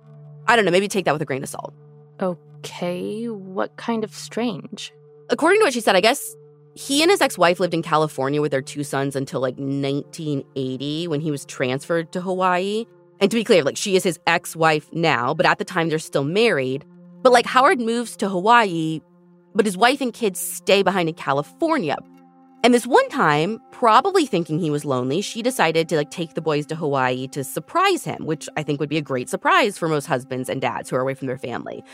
[0.47, 1.75] I don't know, maybe take that with a grain of salt.
[2.21, 4.93] Oh, Okay, what kind of strange?
[5.31, 6.35] According to what she said, I guess
[6.75, 11.07] he and his ex wife lived in California with their two sons until like 1980
[11.07, 12.85] when he was transferred to Hawaii.
[13.21, 15.89] And to be clear, like she is his ex wife now, but at the time
[15.89, 16.85] they're still married.
[17.23, 19.01] But like Howard moves to Hawaii,
[19.55, 21.97] but his wife and kids stay behind in California.
[22.67, 26.41] And this one time, probably thinking he was lonely, she decided to like take the
[26.41, 29.87] boys to Hawaii to surprise him, which I think would be a great surprise for
[29.87, 31.85] most husbands and dads who are away from their family.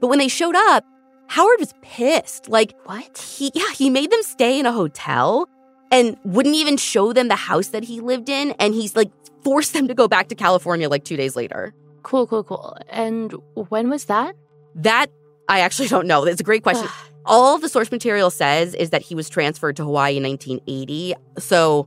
[0.00, 0.84] But when they showed up,
[1.28, 2.46] Howard was pissed.
[2.46, 3.16] Like, what?
[3.16, 5.48] He yeah, he made them stay in a hotel
[5.90, 9.10] and wouldn't even show them the house that he lived in and he's like
[9.42, 11.72] forced them to go back to California like 2 days later.
[12.02, 12.76] Cool, cool, cool.
[12.90, 14.36] And when was that?
[14.74, 15.10] That
[15.48, 16.26] I actually don't know.
[16.26, 16.90] That's a great question.
[17.28, 21.14] All the source material says is that he was transferred to Hawaii in 1980.
[21.36, 21.86] So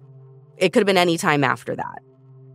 [0.57, 1.99] it could have been any time after that.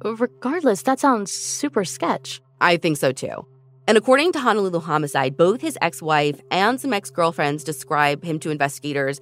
[0.05, 2.41] Regardless, that sounds super sketch.
[2.61, 3.45] I think so too.
[3.89, 8.39] And according to Honolulu Homicide, both his ex wife and some ex girlfriends describe him
[8.39, 9.21] to investigators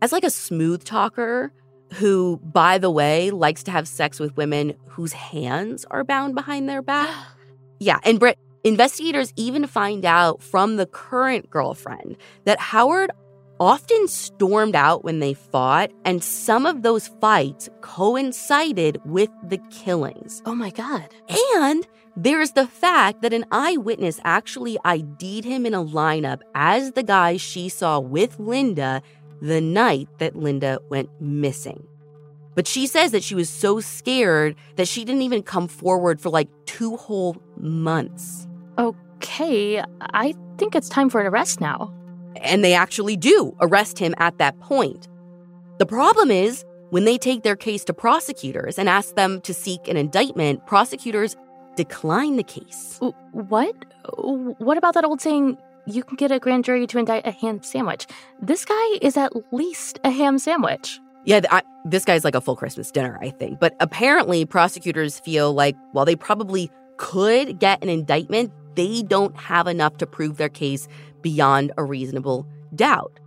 [0.00, 1.52] as like a smooth talker
[1.94, 6.70] who, by the way, likes to have sex with women whose hands are bound behind
[6.70, 7.14] their back.
[7.80, 7.98] yeah.
[8.02, 13.10] And Brit, Investigators even find out from the current girlfriend that Howard
[13.60, 20.42] often stormed out when they fought, and some of those fights coincided with the killings.
[20.46, 21.08] Oh my God.
[21.56, 21.86] And
[22.16, 27.36] there's the fact that an eyewitness actually ID'd him in a lineup as the guy
[27.36, 29.02] she saw with Linda
[29.42, 31.86] the night that Linda went missing.
[32.54, 36.30] But she says that she was so scared that she didn't even come forward for
[36.30, 38.48] like two whole months.
[38.78, 41.92] Okay, I think it's time for an arrest now.
[42.42, 45.08] And they actually do arrest him at that point.
[45.78, 49.88] The problem is, when they take their case to prosecutors and ask them to seek
[49.88, 51.36] an indictment, prosecutors
[51.76, 53.00] decline the case.
[53.32, 53.74] What?
[54.18, 57.62] What about that old saying, you can get a grand jury to indict a ham
[57.62, 58.06] sandwich?
[58.40, 61.00] This guy is at least a ham sandwich.
[61.24, 63.58] Yeah, I, this guy's like a full Christmas dinner, I think.
[63.58, 69.66] But apparently, prosecutors feel like, well, they probably could get an indictment, they don't have
[69.66, 70.88] enough to prove their case
[71.22, 73.20] beyond a reasonable doubt.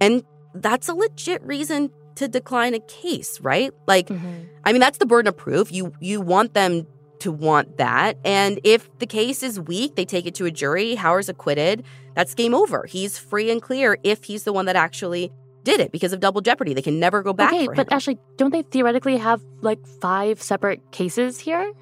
[0.00, 0.24] And
[0.54, 3.72] that's a legit reason to decline a case, right?
[3.86, 4.44] Like mm-hmm.
[4.64, 5.72] I mean that's the burden of proof.
[5.72, 6.86] You you want them
[7.20, 8.18] to want that.
[8.24, 11.84] And if the case is weak, they take it to a jury, Howard's acquitted,
[12.14, 12.86] that's game over.
[12.86, 15.32] He's free and clear if he's the one that actually
[15.64, 16.74] did it because of double jeopardy.
[16.74, 17.52] They can never go back.
[17.52, 21.72] Okay, but actually, don't they theoretically have like five separate cases here?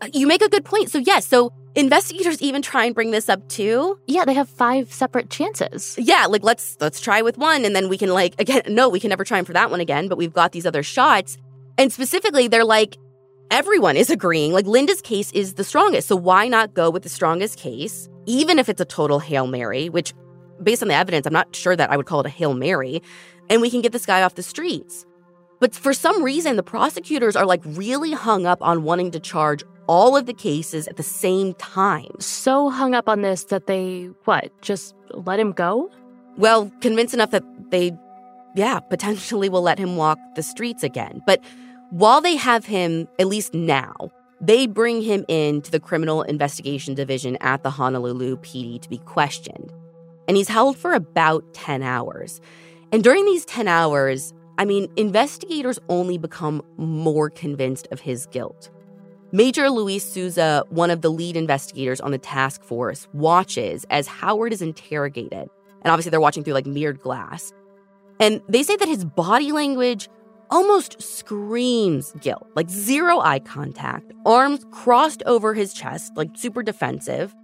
[0.00, 0.90] Uh, you make a good point.
[0.90, 3.98] So yes, so investigators even try and bring this up too.
[4.06, 5.96] Yeah, they have five separate chances.
[5.98, 9.00] Yeah, like let's let's try with one and then we can like again no, we
[9.00, 11.36] can never try for that one again, but we've got these other shots.
[11.76, 12.96] And specifically, they're like
[13.50, 16.08] everyone is agreeing like Linda's case is the strongest.
[16.08, 19.88] So why not go with the strongest case even if it's a total Hail Mary,
[19.88, 20.12] which
[20.62, 23.02] based on the evidence, I'm not sure that I would call it a Hail Mary,
[23.48, 25.06] and we can get this guy off the streets.
[25.60, 29.64] But for some reason, the prosecutors are like really hung up on wanting to charge
[29.88, 32.12] all of the cases at the same time.
[32.20, 35.90] So hung up on this that they, what, just let him go?
[36.36, 37.92] Well, convinced enough that they,
[38.54, 41.22] yeah, potentially will let him walk the streets again.
[41.26, 41.42] But
[41.90, 43.94] while they have him, at least now,
[44.40, 48.98] they bring him in to the Criminal Investigation Division at the Honolulu PD to be
[48.98, 49.72] questioned.
[50.28, 52.40] And he's held for about 10 hours.
[52.92, 58.70] And during these 10 hours, I mean, investigators only become more convinced of his guilt.
[59.30, 64.52] Major Luis Souza, one of the lead investigators on the task force, watches as Howard
[64.52, 65.48] is interrogated.
[65.82, 67.52] And obviously, they're watching through like mirrored glass.
[68.20, 70.08] And they say that his body language
[70.50, 77.34] almost screams guilt, like zero eye contact, arms crossed over his chest, like super defensive.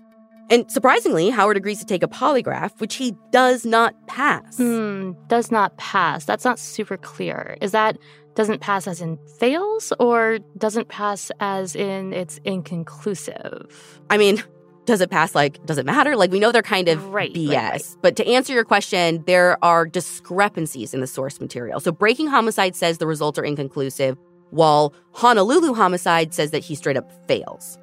[0.50, 4.58] And surprisingly, Howard agrees to take a polygraph, which he does not pass.
[4.58, 6.24] Hmm, does not pass.
[6.24, 7.56] That's not super clear.
[7.62, 7.96] Is that
[8.34, 14.00] doesn't pass as in fails or doesn't pass as in it's inconclusive?
[14.10, 14.42] I mean,
[14.86, 16.16] does it pass like does it matter?
[16.16, 17.96] Like we know they're kind of right, bs right, right.
[18.02, 21.80] but to answer your question there are discrepancies in the source material.
[21.80, 24.18] So breaking homicide says the results are inconclusive
[24.50, 27.78] while honolulu homicide says that he straight up fails.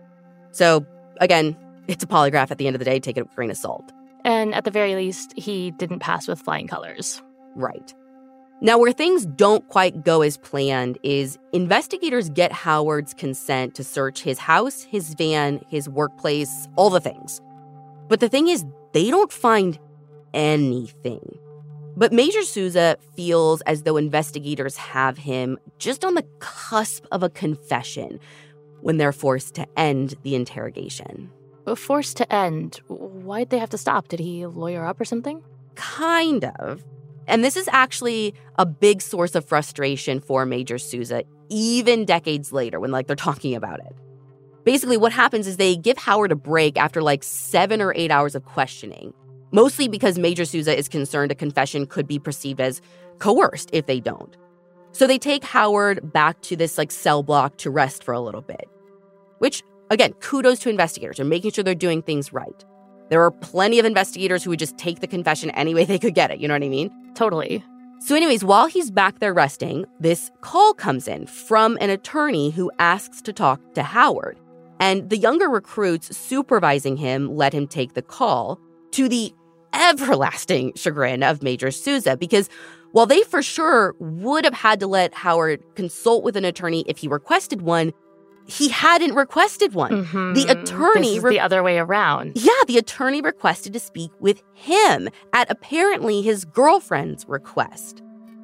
[0.52, 0.86] So
[1.20, 3.00] again it's a polygraph at the end of the day.
[3.00, 3.92] Take it with a grain of salt.
[4.24, 7.22] And at the very least he didn't pass with flying colors.
[7.56, 7.94] Right
[8.64, 14.22] now, where things don't quite go as planned is investigators get Howard's consent to search
[14.22, 17.42] his house, his van, his workplace, all the things.
[18.08, 19.80] But the thing is, they don't find
[20.36, 21.40] anything.
[21.98, 27.30] But Major Souza feels as though investigators have him just on the cusp of a
[27.30, 28.20] confession
[28.82, 31.32] when they're forced to end the interrogation.
[31.76, 32.80] Forced to end?
[32.88, 34.08] Why'd they have to stop?
[34.08, 35.44] Did he lawyer up or something?
[35.76, 36.84] Kind of.
[37.28, 42.80] And this is actually a big source of frustration for Major Souza, even decades later
[42.80, 43.96] when like they're talking about it.
[44.64, 48.36] Basically, what happens is they give Howard a break after like seven or eight hours
[48.36, 49.14] of questioning,
[49.52, 52.82] mostly because Major Souza is concerned a confession could be perceived as
[53.20, 54.38] coerced if they don't.
[54.92, 58.42] So they take Howard back to this like cell block to rest for a little
[58.42, 58.68] bit.
[59.40, 62.66] Which, again, kudos to investigators and making sure they're doing things right.
[63.10, 66.14] There are plenty of investigators who would just take the confession any way they could
[66.14, 66.40] get it.
[66.40, 66.92] You know what I mean?
[67.14, 67.64] Totally.
[68.00, 72.72] So, anyways, while he's back there resting, this call comes in from an attorney who
[72.80, 74.40] asks to talk to Howard.
[74.80, 78.60] And the younger recruits supervising him let him take the call
[78.92, 79.32] to the
[79.74, 82.50] everlasting chagrin of Major Souza because
[82.92, 86.98] while they for sure would have had to let Howard consult with an attorney if
[86.98, 87.94] he requested one,
[88.48, 90.06] he hadn't requested one.
[90.06, 90.34] Mm-hmm.
[90.34, 92.34] The attorney re- the other way around.
[92.36, 98.02] Yeah, the attorney requested to speak with him at apparently his girlfriend's request.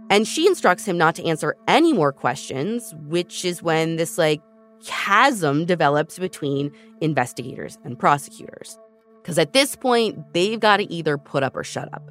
[0.09, 4.41] And she instructs him not to answer any more questions, which is when this like
[4.83, 6.71] chasm develops between
[7.01, 8.77] investigators and prosecutors.
[9.21, 12.09] Because at this point, they've got to either put up or shut up.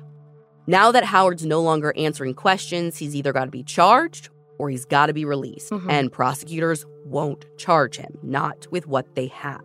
[0.66, 4.28] Now that Howard's no longer answering questions, he's either got to be charged
[4.59, 5.70] or he's got to be released.
[5.70, 5.90] Mm-hmm.
[5.90, 9.64] And prosecutors won't charge him, not with what they have.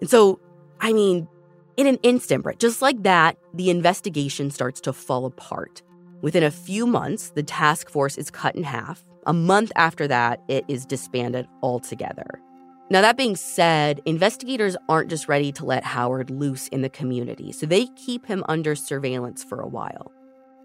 [0.00, 0.40] And so,
[0.80, 1.28] I mean,
[1.76, 5.82] in an instant, Brit, just like that, the investigation starts to fall apart.
[6.22, 9.04] Within a few months, the task force is cut in half.
[9.26, 12.40] A month after that, it is disbanded altogether.
[12.90, 17.50] Now, that being said, investigators aren't just ready to let Howard loose in the community,
[17.50, 20.12] so they keep him under surveillance for a while.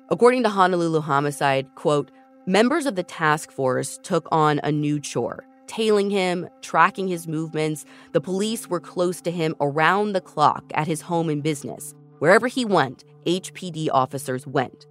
[0.09, 2.11] According to Honolulu Homicide, quote,
[2.49, 7.85] members of the task force took on a new chore tailing him, tracking his movements.
[8.11, 11.93] The police were close to him around the clock at his home and business.
[12.17, 14.87] Wherever he went, HPD officers went.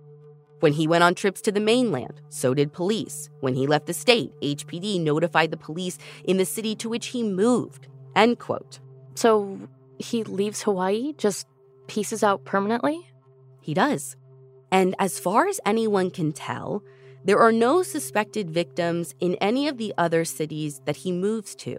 [0.60, 3.28] When he went on trips to the mainland, so did police.
[3.40, 7.24] When he left the state, HPD notified the police in the city to which he
[7.24, 7.88] moved.
[8.14, 8.78] End quote.
[9.16, 9.58] So
[9.98, 11.48] he leaves Hawaii, just
[11.88, 13.10] pieces out permanently?
[13.60, 14.16] He does.
[14.70, 16.84] And as far as anyone can tell,
[17.28, 21.76] there are no suspected victims in any of the other cities that he moves to.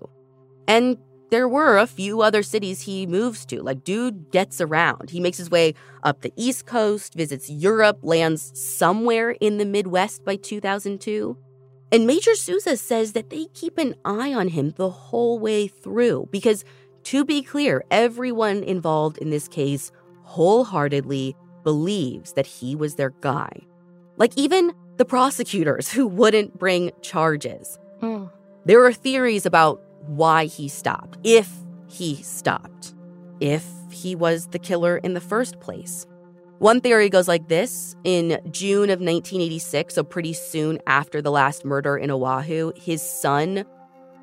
[0.67, 0.95] And
[1.31, 3.63] there were a few other cities he moves to.
[3.63, 5.09] Like, dude gets around.
[5.09, 5.73] He makes his way
[6.03, 11.35] up the East Coast, visits Europe, lands somewhere in the Midwest by 2002.
[11.91, 16.29] And Major Souza says that they keep an eye on him the whole way through
[16.29, 16.63] because,
[17.05, 19.91] to be clear, everyone involved in this case
[20.25, 23.49] wholeheartedly believes that he was their guy.
[24.15, 27.79] Like, even the prosecutors who wouldn't bring charges.
[28.01, 28.29] Mm.
[28.65, 31.49] There are theories about why he stopped, if
[31.87, 32.93] he stopped,
[33.39, 36.05] if he was the killer in the first place.
[36.57, 41.63] One theory goes like this In June of 1986, so pretty soon after the last
[41.63, 43.63] murder in Oahu, his son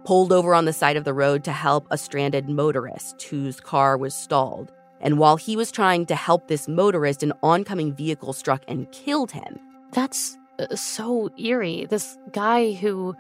[0.05, 3.97] pulled over on the side of the road to help a stranded motorist whose car
[3.97, 4.71] was stalled.
[5.01, 9.31] And while he was trying to help this motorist, an oncoming vehicle struck and killed
[9.31, 9.59] him.
[9.93, 10.36] That's
[10.75, 11.87] so eerie.
[11.89, 13.15] This guy who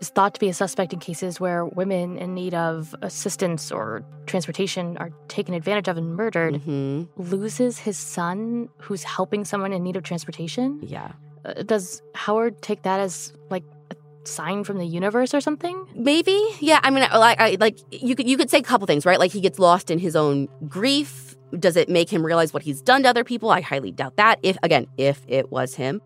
[0.00, 4.04] is thought to be a suspect in cases where women in need of assistance or
[4.26, 9.82] transportation are taken advantage of and murdered hmm loses his son who's helping someone in
[9.82, 10.78] need of transportation.
[10.82, 11.12] Yeah.
[11.44, 15.86] Uh, does Howard take that as like a sign from the universe or something?
[15.96, 16.78] Maybe, yeah.
[16.82, 19.18] I mean, I- like, I, like you could you could say a couple things, right?
[19.18, 21.34] Like he gets lost in his own grief.
[21.58, 23.50] Does it make him realize what he's done to other people?
[23.50, 24.38] I highly doubt that.
[24.42, 26.02] If again, if it was him,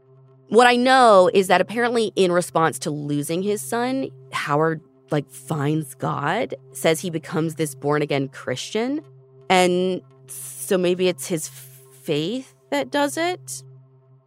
[0.52, 5.94] what I know is that apparently, in response to losing his son, Howard like finds
[5.94, 9.00] God, says he becomes this born again Christian,
[9.48, 13.62] and so maybe it's his faith that does it.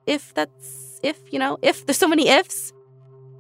[0.08, 2.74] If that's if you know if there's so many ifs.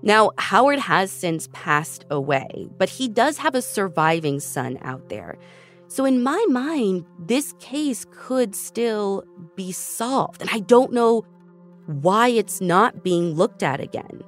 [0.04, 5.40] Now, Howard has since passed away, but he does have a surviving son out there.
[5.88, 9.24] So, in my mind, this case could still
[9.56, 10.42] be solved.
[10.42, 11.26] And I don't know
[11.88, 14.24] why it's not being looked at again.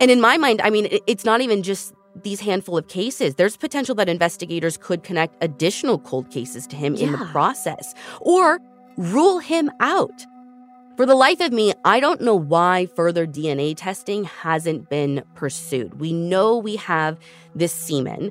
[0.00, 3.34] And in my mind, I mean, it's not even just these handful of cases.
[3.34, 8.60] There's potential that investigators could connect additional cold cases to him in the process or
[8.96, 10.24] rule him out.
[10.96, 15.98] For the life of me, I don't know why further DNA testing hasn't been pursued.
[15.98, 17.18] We know we have
[17.56, 18.30] this semen.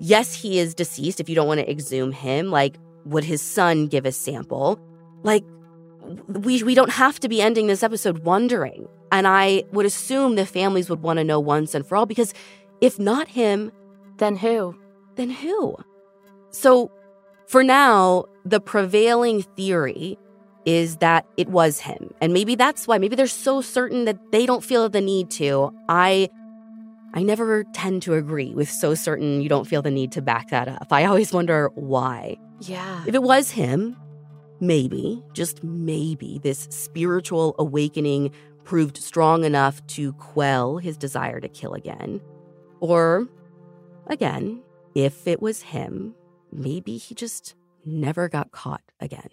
[0.00, 2.50] Yes, he is deceased if you don't want to exhume him.
[2.50, 2.76] Like,
[3.06, 4.78] would his son give a sample?
[5.22, 5.44] Like,
[6.28, 8.88] we, we don't have to be ending this episode wondering.
[9.12, 12.34] And I would assume the families would want to know once and for all because
[12.80, 13.72] if not him,
[14.18, 14.76] Then who?
[15.16, 15.76] then who?
[16.50, 16.90] So,
[17.46, 20.18] for now, the prevailing theory
[20.64, 22.10] is that it was him.
[22.20, 25.70] And maybe that's why, maybe they're so certain that they don't feel the need to.
[25.88, 26.28] I
[27.12, 30.50] I never tend to agree with so certain you don't feel the need to back
[30.50, 30.88] that up.
[30.90, 32.38] I always wonder why.
[32.60, 33.04] Yeah.
[33.06, 33.96] If it was him,
[34.60, 38.32] maybe, just maybe, this spiritual awakening
[38.64, 42.20] proved strong enough to quell his desire to kill again.
[42.80, 43.28] Or,
[44.06, 44.62] again,
[44.94, 46.14] if it was him,
[46.52, 49.28] maybe he just never got caught again.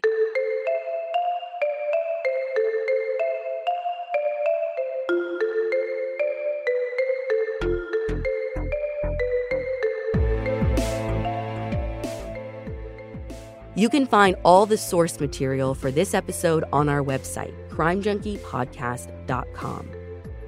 [13.75, 19.89] You can find all the source material for this episode on our website, crimejunkiepodcast.com.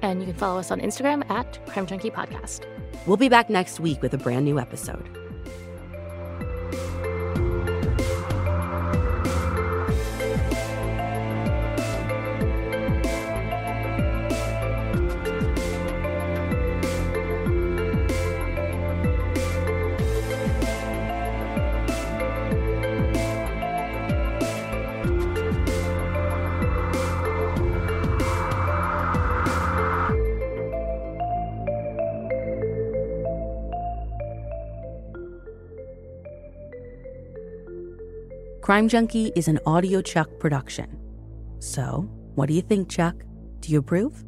[0.02, 2.66] And you can follow us on Instagram at Crime Junkie Podcast.
[3.06, 5.08] We'll be back next week with a brand new episode.
[38.74, 40.98] Crime Junkie is an audio Chuck production.
[41.60, 43.14] So, what do you think, Chuck?
[43.60, 44.24] Do you approve?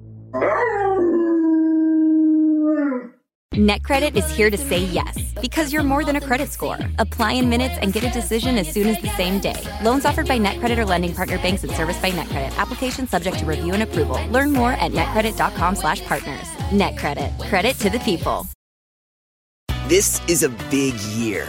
[3.57, 6.79] NetCredit is here to say yes because you're more than a credit score.
[7.01, 9.61] Apply in minutes and get a decision as soon as the same day.
[9.83, 12.57] Loans offered by NetCredit or lending partner banks and serviced by NetCredit.
[12.57, 14.25] Application subject to review and approval.
[14.29, 16.49] Learn more at netcredit.com/partners.
[16.71, 17.49] NetCredit.
[17.49, 18.47] Credit to the people.
[19.89, 21.49] This is a big year.